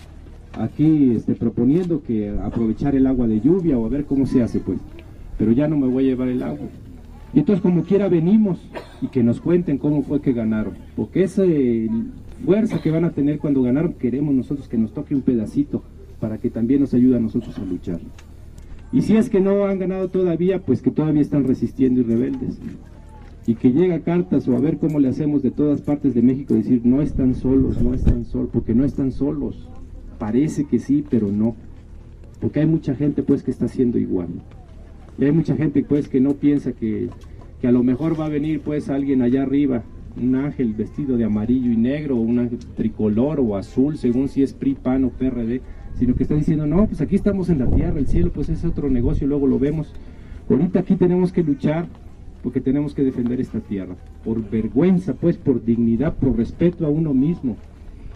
aquí 0.58 1.12
este, 1.12 1.34
proponiendo 1.34 2.02
que 2.02 2.30
aprovechar 2.30 2.94
el 2.94 3.06
agua 3.06 3.28
de 3.28 3.40
lluvia 3.40 3.78
o 3.78 3.84
a 3.84 3.90
ver 3.90 4.06
cómo 4.06 4.24
se 4.24 4.42
hace 4.42 4.58
pues. 4.58 4.80
Pero 5.36 5.52
ya 5.52 5.68
no 5.68 5.76
me 5.76 5.86
voy 5.86 6.04
a 6.04 6.08
llevar 6.08 6.28
el 6.28 6.42
agua. 6.42 6.66
Y 7.34 7.40
entonces 7.40 7.62
como 7.62 7.84
quiera 7.84 8.08
venimos 8.08 8.58
y 9.02 9.08
que 9.08 9.22
nos 9.22 9.38
cuenten 9.40 9.76
cómo 9.76 10.02
fue 10.02 10.22
que 10.22 10.32
ganaron. 10.32 10.74
Porque 10.96 11.24
esa 11.24 11.44
fuerza 12.44 12.80
que 12.80 12.90
van 12.90 13.04
a 13.04 13.10
tener 13.10 13.38
cuando 13.38 13.62
ganaron 13.62 13.92
queremos 13.92 14.34
nosotros 14.34 14.66
que 14.66 14.78
nos 14.78 14.94
toque 14.94 15.14
un 15.14 15.20
pedacito 15.20 15.82
para 16.18 16.38
que 16.38 16.48
también 16.48 16.80
nos 16.80 16.94
ayude 16.94 17.18
a 17.18 17.20
nosotros 17.20 17.56
a 17.58 17.64
luchar. 17.64 18.00
Y 18.92 19.02
si 19.02 19.16
es 19.16 19.30
que 19.30 19.40
no 19.40 19.66
han 19.66 19.78
ganado 19.78 20.08
todavía, 20.08 20.60
pues 20.60 20.82
que 20.82 20.90
todavía 20.90 21.22
están 21.22 21.44
resistiendo 21.44 22.00
y 22.00 22.04
rebeldes 22.04 22.58
y 23.46 23.54
que 23.54 23.72
llega 23.72 24.00
cartas 24.00 24.46
o 24.48 24.56
a 24.56 24.60
ver 24.60 24.78
cómo 24.78 25.00
le 25.00 25.08
hacemos 25.08 25.42
de 25.42 25.50
todas 25.50 25.80
partes 25.80 26.14
de 26.14 26.22
México 26.22 26.54
decir 26.54 26.82
no 26.84 27.02
están 27.02 27.34
solos, 27.34 27.82
no 27.82 27.94
están 27.94 28.24
solos, 28.24 28.50
porque 28.52 28.74
no 28.74 28.84
están 28.84 29.12
solos. 29.12 29.68
Parece 30.18 30.64
que 30.64 30.78
sí, 30.78 31.04
pero 31.08 31.32
no. 31.32 31.56
Porque 32.40 32.60
hay 32.60 32.66
mucha 32.66 32.94
gente 32.94 33.22
pues 33.22 33.42
que 33.42 33.50
está 33.50 33.64
haciendo 33.64 33.98
igual. 33.98 34.28
Y 35.18 35.24
hay 35.24 35.32
mucha 35.32 35.56
gente 35.56 35.82
pues 35.82 36.08
que 36.08 36.20
no 36.20 36.34
piensa 36.34 36.72
que, 36.72 37.08
que 37.60 37.66
a 37.68 37.72
lo 37.72 37.82
mejor 37.82 38.18
va 38.18 38.26
a 38.26 38.30
venir 38.30 38.60
pues 38.60 38.88
alguien 38.88 39.22
allá 39.22 39.42
arriba, 39.42 39.82
un 40.20 40.34
ángel 40.34 40.74
vestido 40.74 41.16
de 41.16 41.24
amarillo 41.24 41.72
y 41.72 41.76
negro, 41.76 42.18
o 42.18 42.20
un 42.20 42.38
ángel 42.38 42.58
tricolor 42.76 43.40
o 43.40 43.56
azul, 43.56 43.96
según 43.96 44.28
si 44.28 44.42
es 44.42 44.52
PRI, 44.52 44.74
PAN 44.74 45.04
o 45.04 45.10
PRD, 45.10 45.60
sino 45.98 46.14
que 46.14 46.22
está 46.22 46.34
diciendo, 46.34 46.66
no, 46.66 46.86
pues 46.86 47.00
aquí 47.00 47.16
estamos 47.16 47.48
en 47.50 47.58
la 47.58 47.66
tierra, 47.66 47.98
el 47.98 48.06
cielo 48.06 48.30
pues 48.32 48.48
es 48.48 48.64
otro 48.64 48.88
negocio, 48.88 49.26
luego 49.26 49.46
lo 49.46 49.58
vemos. 49.58 49.92
Ahorita 50.48 50.80
aquí 50.80 50.96
tenemos 50.96 51.32
que 51.32 51.42
luchar 51.42 51.86
porque 52.42 52.60
tenemos 52.60 52.94
que 52.94 53.04
defender 53.04 53.40
esta 53.40 53.60
tierra, 53.60 53.94
por 54.24 54.48
vergüenza, 54.48 55.14
pues, 55.14 55.36
por 55.36 55.64
dignidad, 55.64 56.14
por 56.14 56.36
respeto 56.36 56.86
a 56.86 56.88
uno 56.88 57.12
mismo. 57.12 57.56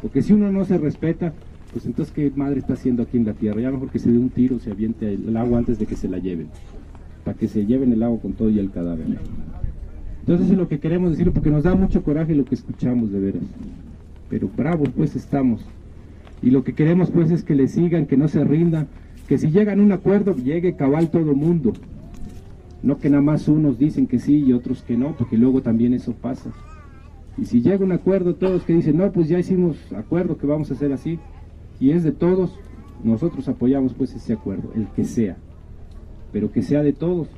Porque 0.00 0.22
si 0.22 0.32
uno 0.32 0.50
no 0.50 0.64
se 0.64 0.78
respeta, 0.78 1.34
pues 1.72 1.86
entonces 1.86 2.14
qué 2.14 2.32
madre 2.34 2.60
está 2.60 2.74
haciendo 2.74 3.02
aquí 3.02 3.16
en 3.16 3.26
la 3.26 3.34
tierra, 3.34 3.60
ya 3.60 3.70
mejor 3.70 3.90
que 3.90 3.98
se 3.98 4.10
dé 4.10 4.18
un 4.18 4.30
tiro, 4.30 4.58
se 4.60 4.70
aviente 4.70 5.12
el 5.12 5.36
agua 5.36 5.58
antes 5.58 5.78
de 5.78 5.86
que 5.86 5.96
se 5.96 6.08
la 6.08 6.18
lleven, 6.18 6.48
para 7.24 7.36
que 7.36 7.48
se 7.48 7.66
lleven 7.66 7.92
el 7.92 8.02
agua 8.02 8.20
con 8.20 8.32
todo 8.32 8.48
y 8.50 8.58
el 8.58 8.70
cadáver. 8.70 9.06
Entonces 10.20 10.50
es 10.50 10.56
lo 10.56 10.68
que 10.68 10.78
queremos 10.78 11.10
decir, 11.10 11.30
porque 11.32 11.50
nos 11.50 11.64
da 11.64 11.74
mucho 11.74 12.02
coraje 12.02 12.34
lo 12.34 12.44
que 12.44 12.54
escuchamos 12.54 13.12
de 13.12 13.20
veras. 13.20 13.42
Pero 14.30 14.48
bravos 14.56 14.88
pues 14.96 15.16
estamos. 15.16 15.64
Y 16.44 16.50
lo 16.50 16.62
que 16.62 16.74
queremos 16.74 17.10
pues 17.10 17.30
es 17.30 17.42
que 17.42 17.54
le 17.54 17.68
sigan, 17.68 18.04
que 18.04 18.18
no 18.18 18.28
se 18.28 18.44
rindan, 18.44 18.88
que 19.26 19.38
si 19.38 19.50
llegan 19.50 19.80
a 19.80 19.82
un 19.82 19.92
acuerdo, 19.92 20.36
llegue 20.36 20.76
cabal 20.76 21.08
todo 21.08 21.30
el 21.30 21.36
mundo, 21.36 21.72
no 22.82 22.98
que 22.98 23.08
nada 23.08 23.22
más 23.22 23.48
unos 23.48 23.78
dicen 23.78 24.06
que 24.06 24.18
sí 24.18 24.44
y 24.44 24.52
otros 24.52 24.82
que 24.82 24.94
no, 24.94 25.16
porque 25.16 25.38
luego 25.38 25.62
también 25.62 25.94
eso 25.94 26.12
pasa. 26.12 26.50
Y 27.38 27.46
si 27.46 27.62
llega 27.62 27.82
un 27.82 27.92
acuerdo, 27.92 28.34
todos 28.34 28.62
que 28.64 28.74
dicen, 28.74 28.98
no, 28.98 29.10
pues 29.10 29.30
ya 29.30 29.38
hicimos 29.38 29.90
acuerdo 29.94 30.36
que 30.36 30.46
vamos 30.46 30.70
a 30.70 30.74
hacer 30.74 30.92
así, 30.92 31.18
y 31.80 31.92
es 31.92 32.04
de 32.04 32.12
todos, 32.12 32.58
nosotros 33.02 33.48
apoyamos 33.48 33.94
pues 33.94 34.14
ese 34.14 34.34
acuerdo, 34.34 34.70
el 34.76 34.86
que 34.88 35.04
sea, 35.04 35.38
pero 36.30 36.52
que 36.52 36.60
sea 36.60 36.82
de 36.82 36.92
todos. 36.92 37.28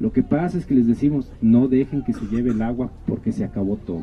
Lo 0.00 0.12
que 0.12 0.22
pasa 0.22 0.56
es 0.56 0.64
que 0.64 0.74
les 0.74 0.86
decimos, 0.86 1.30
no 1.42 1.68
dejen 1.68 2.04
que 2.04 2.14
se 2.14 2.26
lleve 2.28 2.52
el 2.52 2.62
agua 2.62 2.90
porque 3.06 3.32
se 3.32 3.44
acabó 3.44 3.76
todo. 3.76 4.02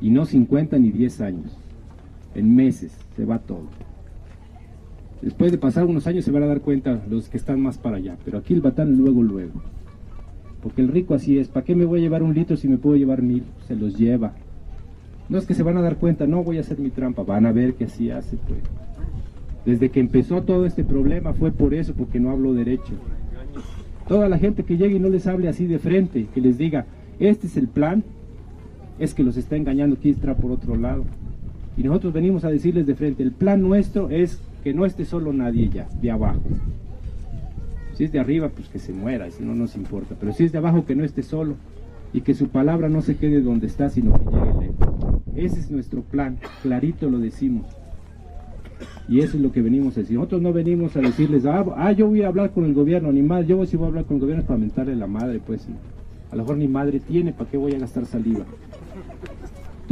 Y 0.00 0.08
no 0.08 0.24
50 0.24 0.78
ni 0.78 0.92
10 0.92 1.20
años, 1.20 1.58
en 2.34 2.54
meses 2.54 2.96
se 3.16 3.24
va 3.24 3.38
todo. 3.38 3.66
Después 5.20 5.52
de 5.52 5.58
pasar 5.58 5.84
unos 5.84 6.06
años 6.06 6.24
se 6.24 6.32
van 6.32 6.42
a 6.42 6.46
dar 6.46 6.60
cuenta 6.60 7.00
los 7.08 7.28
que 7.28 7.36
están 7.36 7.60
más 7.60 7.78
para 7.78 7.98
allá, 7.98 8.16
pero 8.24 8.38
aquí 8.38 8.54
el 8.54 8.60
batán 8.60 8.96
luego, 8.96 9.22
luego. 9.22 9.62
Porque 10.62 10.82
el 10.82 10.88
rico 10.88 11.14
así 11.14 11.38
es, 11.38 11.48
¿para 11.48 11.64
qué 11.64 11.74
me 11.74 11.84
voy 11.84 12.00
a 12.00 12.02
llevar 12.02 12.22
un 12.22 12.34
litro 12.34 12.56
si 12.56 12.68
me 12.68 12.78
puedo 12.78 12.96
llevar 12.96 13.22
mil? 13.22 13.44
Se 13.66 13.76
los 13.76 13.96
lleva. 13.96 14.34
No 15.28 15.38
es 15.38 15.46
que 15.46 15.54
se 15.54 15.62
van 15.62 15.76
a 15.76 15.82
dar 15.82 15.96
cuenta, 15.96 16.26
no 16.26 16.42
voy 16.42 16.58
a 16.58 16.60
hacer 16.60 16.78
mi 16.78 16.90
trampa, 16.90 17.22
van 17.22 17.46
a 17.46 17.52
ver 17.52 17.74
que 17.74 17.84
así 17.84 18.10
hace, 18.10 18.36
pues. 18.36 18.60
Desde 19.64 19.90
que 19.90 20.00
empezó 20.00 20.42
todo 20.42 20.66
este 20.66 20.82
problema 20.82 21.32
fue 21.34 21.52
por 21.52 21.72
eso, 21.72 21.94
porque 21.94 22.18
no 22.18 22.30
hablo 22.30 22.52
derecho. 22.52 22.94
Toda 24.08 24.28
la 24.28 24.38
gente 24.38 24.64
que 24.64 24.76
llegue 24.76 24.96
y 24.96 25.00
no 25.00 25.08
les 25.08 25.26
hable 25.26 25.48
así 25.48 25.66
de 25.66 25.78
frente, 25.78 26.26
que 26.34 26.40
les 26.40 26.58
diga, 26.58 26.86
este 27.20 27.46
es 27.46 27.56
el 27.56 27.68
plan, 27.68 28.02
es 28.98 29.14
que 29.14 29.22
los 29.22 29.36
está 29.36 29.56
engañando, 29.56 29.96
quiere 29.96 30.16
estar 30.16 30.36
por 30.36 30.50
otro 30.50 30.76
lado. 30.76 31.04
Y 31.76 31.82
nosotros 31.82 32.12
venimos 32.12 32.44
a 32.44 32.50
decirles 32.50 32.86
de 32.86 32.94
frente, 32.94 33.22
el 33.22 33.32
plan 33.32 33.62
nuestro 33.62 34.10
es 34.10 34.40
que 34.62 34.74
no 34.74 34.84
esté 34.84 35.04
solo 35.04 35.32
nadie 35.32 35.68
ya, 35.68 35.88
de 36.00 36.10
abajo. 36.10 36.40
Si 37.94 38.04
es 38.04 38.12
de 38.12 38.20
arriba, 38.20 38.48
pues 38.48 38.68
que 38.68 38.78
se 38.78 38.92
muera, 38.92 39.26
eso 39.26 39.42
no 39.42 39.54
nos 39.54 39.76
importa. 39.76 40.14
Pero 40.18 40.32
si 40.32 40.44
es 40.44 40.52
de 40.52 40.58
abajo, 40.58 40.84
que 40.84 40.94
no 40.94 41.04
esté 41.04 41.22
solo 41.22 41.56
y 42.12 42.20
que 42.20 42.34
su 42.34 42.48
palabra 42.48 42.88
no 42.88 43.02
se 43.02 43.16
quede 43.16 43.40
donde 43.40 43.66
está, 43.66 43.88
sino 43.88 44.12
que 44.12 44.24
llegue 44.24 44.66
lejos. 44.66 45.22
Ese 45.34 45.60
es 45.60 45.70
nuestro 45.70 46.02
plan, 46.02 46.38
clarito 46.62 47.08
lo 47.08 47.18
decimos. 47.18 47.66
Y 49.08 49.20
eso 49.20 49.36
es 49.36 49.42
lo 49.42 49.52
que 49.52 49.62
venimos 49.62 49.96
a 49.96 50.00
decir. 50.00 50.16
Nosotros 50.16 50.42
no 50.42 50.52
venimos 50.52 50.96
a 50.96 51.00
decirles, 51.00 51.44
ah, 51.46 51.64
ah 51.76 51.92
yo 51.92 52.06
voy 52.06 52.22
a 52.22 52.28
hablar 52.28 52.50
con 52.50 52.64
el 52.64 52.74
gobierno, 52.74 53.12
ni 53.12 53.22
más, 53.22 53.46
yo 53.46 53.64
si 53.66 53.76
voy 53.76 53.86
a 53.86 53.88
hablar 53.88 54.04
con 54.04 54.16
el 54.16 54.22
gobierno 54.22 54.44
para 54.44 54.58
mentarle 54.58 54.94
la 54.94 55.06
madre, 55.06 55.40
pues. 55.44 55.66
A 56.30 56.36
lo 56.36 56.42
mejor 56.42 56.56
ni 56.56 56.68
madre 56.68 57.00
tiene, 57.00 57.32
¿para 57.32 57.50
qué 57.50 57.56
voy 57.58 57.74
a 57.74 57.78
gastar 57.78 58.06
saliva? 58.06 58.44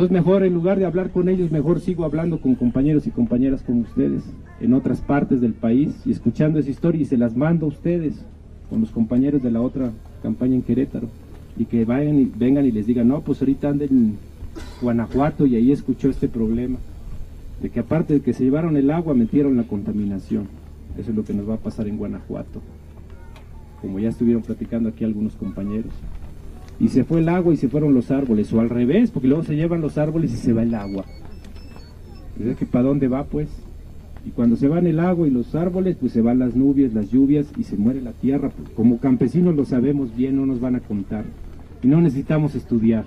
Entonces 0.01 0.19
mejor, 0.19 0.45
en 0.45 0.55
lugar 0.55 0.79
de 0.79 0.87
hablar 0.87 1.11
con 1.11 1.29
ellos, 1.29 1.51
mejor 1.51 1.79
sigo 1.79 2.07
hablando 2.07 2.41
con 2.41 2.55
compañeros 2.55 3.07
y 3.07 3.11
compañeras 3.11 3.63
como 3.63 3.83
ustedes 3.83 4.23
en 4.59 4.73
otras 4.73 5.03
partes 5.03 5.43
del 5.43 5.53
país 5.53 5.95
y 6.07 6.11
escuchando 6.11 6.59
esa 6.59 6.71
historia 6.71 7.03
y 7.03 7.05
se 7.05 7.19
las 7.19 7.37
mando 7.37 7.67
a 7.67 7.69
ustedes 7.69 8.25
con 8.71 8.81
los 8.81 8.93
compañeros 8.93 9.43
de 9.43 9.51
la 9.51 9.61
otra 9.61 9.93
campaña 10.23 10.55
en 10.55 10.63
Querétaro. 10.63 11.11
Y 11.59 11.67
que 11.67 11.85
vayan 11.85 12.19
y 12.19 12.33
vengan 12.35 12.65
y 12.65 12.73
les 12.73 12.87
digan, 12.87 13.09
no, 13.09 13.21
pues 13.21 13.43
ahorita 13.43 13.69
anden 13.69 13.91
en 13.91 14.19
Guanajuato 14.81 15.45
y 15.45 15.57
ahí 15.57 15.71
escuchó 15.71 16.09
este 16.09 16.29
problema, 16.29 16.79
de 17.61 17.69
que 17.69 17.81
aparte 17.81 18.15
de 18.15 18.21
que 18.23 18.33
se 18.33 18.45
llevaron 18.45 18.79
el 18.79 18.91
agua, 18.91 19.13
metieron 19.13 19.55
la 19.59 19.65
contaminación. 19.65 20.49
Eso 20.97 21.11
es 21.11 21.15
lo 21.15 21.27
que 21.27 21.35
nos 21.35 21.47
va 21.47 21.57
a 21.57 21.59
pasar 21.59 21.87
en 21.87 21.99
Guanajuato, 21.99 22.63
como 23.83 23.99
ya 23.99 24.09
estuvieron 24.09 24.43
platicando 24.43 24.89
aquí 24.89 25.05
algunos 25.05 25.35
compañeros 25.35 25.93
y 26.81 26.89
se 26.89 27.05
fue 27.05 27.21
el 27.21 27.29
agua 27.29 27.53
y 27.53 27.59
se 27.59 27.69
fueron 27.69 27.93
los 27.93 28.11
árboles, 28.11 28.53
o 28.53 28.61
al 28.61 28.71
revés, 28.71 29.11
porque 29.11 29.29
luego 29.29 29.45
se 29.45 29.55
llevan 29.55 29.83
los 29.83 29.99
árboles 29.99 30.33
y 30.33 30.37
se 30.37 30.55
va 30.55 30.63
el 30.63 30.75
agua. 30.75 31.05
¿Verdad 32.39 32.57
que 32.57 32.65
para 32.65 32.85
dónde 32.85 33.07
va 33.07 33.25
pues? 33.25 33.51
Y 34.25 34.31
cuando 34.31 34.57
se 34.57 34.67
van 34.67 34.87
el 34.87 34.99
agua 34.99 35.29
y 35.29 35.31
los 35.31 35.55
árboles, 35.55 35.97
pues 36.01 36.13
se 36.13 36.23
van 36.23 36.39
las 36.39 36.57
nubes, 36.57 36.95
las 36.95 37.11
lluvias 37.11 37.53
y 37.59 37.65
se 37.65 37.77
muere 37.77 38.01
la 38.01 38.13
tierra. 38.13 38.51
Pues, 38.51 38.71
como 38.71 38.99
campesinos 38.99 39.55
lo 39.55 39.65
sabemos 39.65 40.15
bien, 40.17 40.37
no 40.37 40.47
nos 40.47 40.61
van 40.61 40.75
a 40.75 40.81
contar. 40.81 41.25
Y 41.83 41.87
no 41.87 42.01
necesitamos 42.01 42.55
estudiar. 42.55 43.05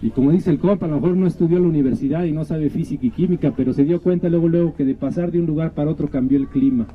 Y 0.00 0.10
como 0.10 0.32
dice 0.32 0.50
el 0.50 0.58
compa, 0.58 0.86
a 0.86 0.88
lo 0.88 0.96
mejor 0.96 1.16
no 1.16 1.26
estudió 1.26 1.58
en 1.58 1.64
la 1.64 1.68
universidad 1.68 2.24
y 2.24 2.32
no 2.32 2.44
sabe 2.44 2.70
física 2.70 3.06
y 3.06 3.10
química, 3.10 3.52
pero 3.56 3.72
se 3.72 3.84
dio 3.84 4.00
cuenta 4.00 4.28
luego, 4.28 4.48
luego 4.48 4.74
que 4.74 4.84
de 4.84 4.94
pasar 4.94 5.30
de 5.30 5.38
un 5.38 5.46
lugar 5.46 5.72
para 5.72 5.90
otro 5.90 6.08
cambió 6.08 6.38
el 6.38 6.48
clima. 6.48 6.86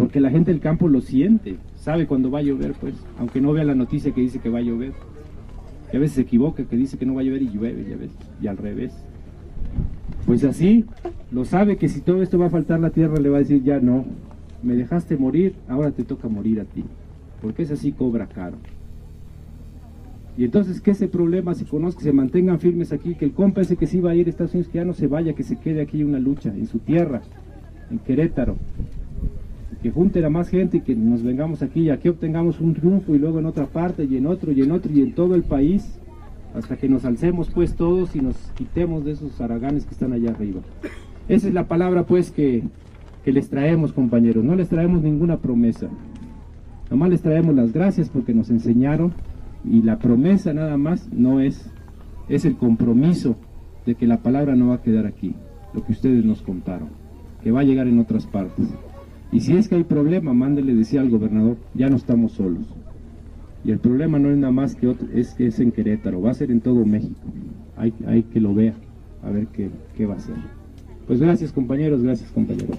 Porque 0.00 0.18
la 0.18 0.30
gente 0.30 0.50
del 0.50 0.62
campo 0.62 0.88
lo 0.88 1.02
siente 1.02 1.58
sabe 1.76 2.06
cuando 2.06 2.30
va 2.30 2.38
a 2.38 2.42
llover, 2.42 2.72
pues, 2.80 2.94
aunque 3.18 3.42
no 3.42 3.52
vea 3.52 3.64
la 3.64 3.74
noticia 3.74 4.12
que 4.12 4.22
dice 4.22 4.38
que 4.38 4.48
va 4.48 4.60
a 4.60 4.62
llover. 4.62 4.94
Y 5.92 5.96
a 5.96 6.00
veces 6.00 6.14
se 6.14 6.22
equivoca, 6.22 6.64
que 6.64 6.74
dice 6.74 6.96
que 6.96 7.04
no 7.04 7.14
va 7.14 7.20
a 7.20 7.24
llover 7.24 7.42
y 7.42 7.50
llueve, 7.50 7.84
ya 7.86 7.96
ves, 7.98 8.10
y 8.40 8.46
al 8.46 8.56
revés. 8.56 8.94
Pues 10.24 10.42
así, 10.44 10.86
lo 11.30 11.44
sabe 11.44 11.76
que 11.76 11.90
si 11.90 12.00
todo 12.00 12.22
esto 12.22 12.38
va 12.38 12.46
a 12.46 12.50
faltar 12.50 12.80
la 12.80 12.88
tierra, 12.88 13.18
le 13.20 13.28
va 13.28 13.36
a 13.36 13.40
decir 13.40 13.62
ya 13.62 13.78
no. 13.78 14.06
me 14.62 14.74
dejaste 14.74 15.18
morir, 15.18 15.52
ahora 15.68 15.90
te 15.90 16.02
toca 16.02 16.28
morir 16.28 16.60
a 16.60 16.64
ti, 16.64 16.82
porque 17.42 17.64
es 17.64 17.70
así 17.70 17.92
cobra 17.92 18.26
caro. 18.26 18.56
Y 20.38 20.44
entonces 20.44 20.80
que 20.80 20.92
ese 20.92 21.08
problema 21.08 21.52
se 21.54 21.66
conozca, 21.66 22.00
se 22.00 22.14
mantengan 22.14 22.58
firmes 22.58 22.94
aquí, 22.94 23.16
que 23.16 23.26
el 23.26 23.32
compa 23.32 23.60
ese 23.60 23.76
que 23.76 23.86
se 23.86 23.98
iba 23.98 24.12
a 24.12 24.14
ir 24.14 24.28
a 24.28 24.30
Estados 24.30 24.54
Unidos, 24.54 24.72
que 24.72 24.78
ya 24.78 24.84
no 24.86 24.94
se 24.94 25.08
vaya, 25.08 25.34
que 25.34 25.42
se 25.42 25.56
quede 25.56 25.82
aquí 25.82 26.02
una 26.04 26.18
lucha, 26.18 26.48
en 26.48 26.66
su 26.66 26.78
tierra, 26.78 27.20
en 27.90 27.98
Querétaro. 27.98 28.56
Que 29.82 29.90
junten 29.90 30.24
a 30.24 30.30
más 30.30 30.48
gente 30.48 30.78
y 30.78 30.80
que 30.80 30.94
nos 30.94 31.22
vengamos 31.22 31.62
aquí 31.62 31.82
y 31.82 31.90
aquí 31.90 32.08
obtengamos 32.08 32.60
un 32.60 32.74
triunfo 32.74 33.14
y 33.14 33.18
luego 33.18 33.38
en 33.38 33.46
otra 33.46 33.66
parte 33.66 34.04
y 34.04 34.16
en 34.16 34.26
otro 34.26 34.52
y 34.52 34.60
en 34.60 34.72
otro 34.72 34.92
y 34.92 35.00
en 35.00 35.14
todo 35.14 35.34
el 35.34 35.42
país, 35.42 35.98
hasta 36.54 36.76
que 36.76 36.88
nos 36.88 37.04
alcemos 37.04 37.48
pues 37.48 37.74
todos 37.74 38.14
y 38.16 38.20
nos 38.20 38.36
quitemos 38.56 39.04
de 39.04 39.12
esos 39.12 39.40
araganes 39.40 39.86
que 39.86 39.92
están 39.92 40.12
allá 40.12 40.30
arriba. 40.30 40.60
Esa 41.28 41.48
es 41.48 41.54
la 41.54 41.68
palabra 41.68 42.04
pues 42.04 42.30
que, 42.30 42.62
que 43.24 43.32
les 43.32 43.48
traemos 43.48 43.92
compañeros, 43.92 44.44
no 44.44 44.54
les 44.54 44.68
traemos 44.68 45.02
ninguna 45.02 45.38
promesa, 45.38 45.88
nomás 46.90 47.10
les 47.10 47.22
traemos 47.22 47.54
las 47.54 47.72
gracias 47.72 48.08
porque 48.08 48.34
nos 48.34 48.50
enseñaron 48.50 49.12
y 49.64 49.82
la 49.82 49.98
promesa 49.98 50.52
nada 50.52 50.76
más 50.76 51.08
no 51.12 51.40
es, 51.40 51.70
es 52.28 52.44
el 52.44 52.56
compromiso 52.56 53.36
de 53.86 53.94
que 53.94 54.06
la 54.06 54.18
palabra 54.18 54.56
no 54.56 54.68
va 54.68 54.76
a 54.76 54.82
quedar 54.82 55.06
aquí, 55.06 55.34
lo 55.72 55.84
que 55.84 55.92
ustedes 55.92 56.24
nos 56.24 56.42
contaron, 56.42 56.88
que 57.42 57.50
va 57.50 57.60
a 57.60 57.64
llegar 57.64 57.86
en 57.86 57.98
otras 57.98 58.26
partes. 58.26 58.66
Y 59.32 59.40
si 59.40 59.56
es 59.56 59.68
que 59.68 59.76
hay 59.76 59.84
problema, 59.84 60.34
mándele 60.34 60.74
decía 60.74 61.00
al 61.00 61.10
gobernador, 61.10 61.56
ya 61.74 61.88
no 61.88 61.96
estamos 61.96 62.32
solos. 62.32 62.66
Y 63.64 63.70
el 63.70 63.78
problema 63.78 64.18
no 64.18 64.30
es 64.30 64.38
nada 64.38 64.52
más 64.52 64.74
que 64.74 64.94
es 65.14 65.34
que 65.34 65.46
es 65.46 65.60
en 65.60 65.70
Querétaro, 65.70 66.20
va 66.20 66.30
a 66.30 66.34
ser 66.34 66.50
en 66.50 66.60
todo 66.60 66.84
México. 66.84 67.20
Hay, 67.76 67.92
hay 68.06 68.22
que 68.24 68.40
lo 68.40 68.54
vea, 68.54 68.74
a 69.22 69.30
ver 69.30 69.46
qué, 69.48 69.70
qué 69.96 70.06
va 70.06 70.14
a 70.14 70.20
ser. 70.20 70.36
Pues 71.06 71.20
gracias 71.20 71.52
compañeros, 71.52 72.02
gracias 72.02 72.30
compañeros. 72.30 72.78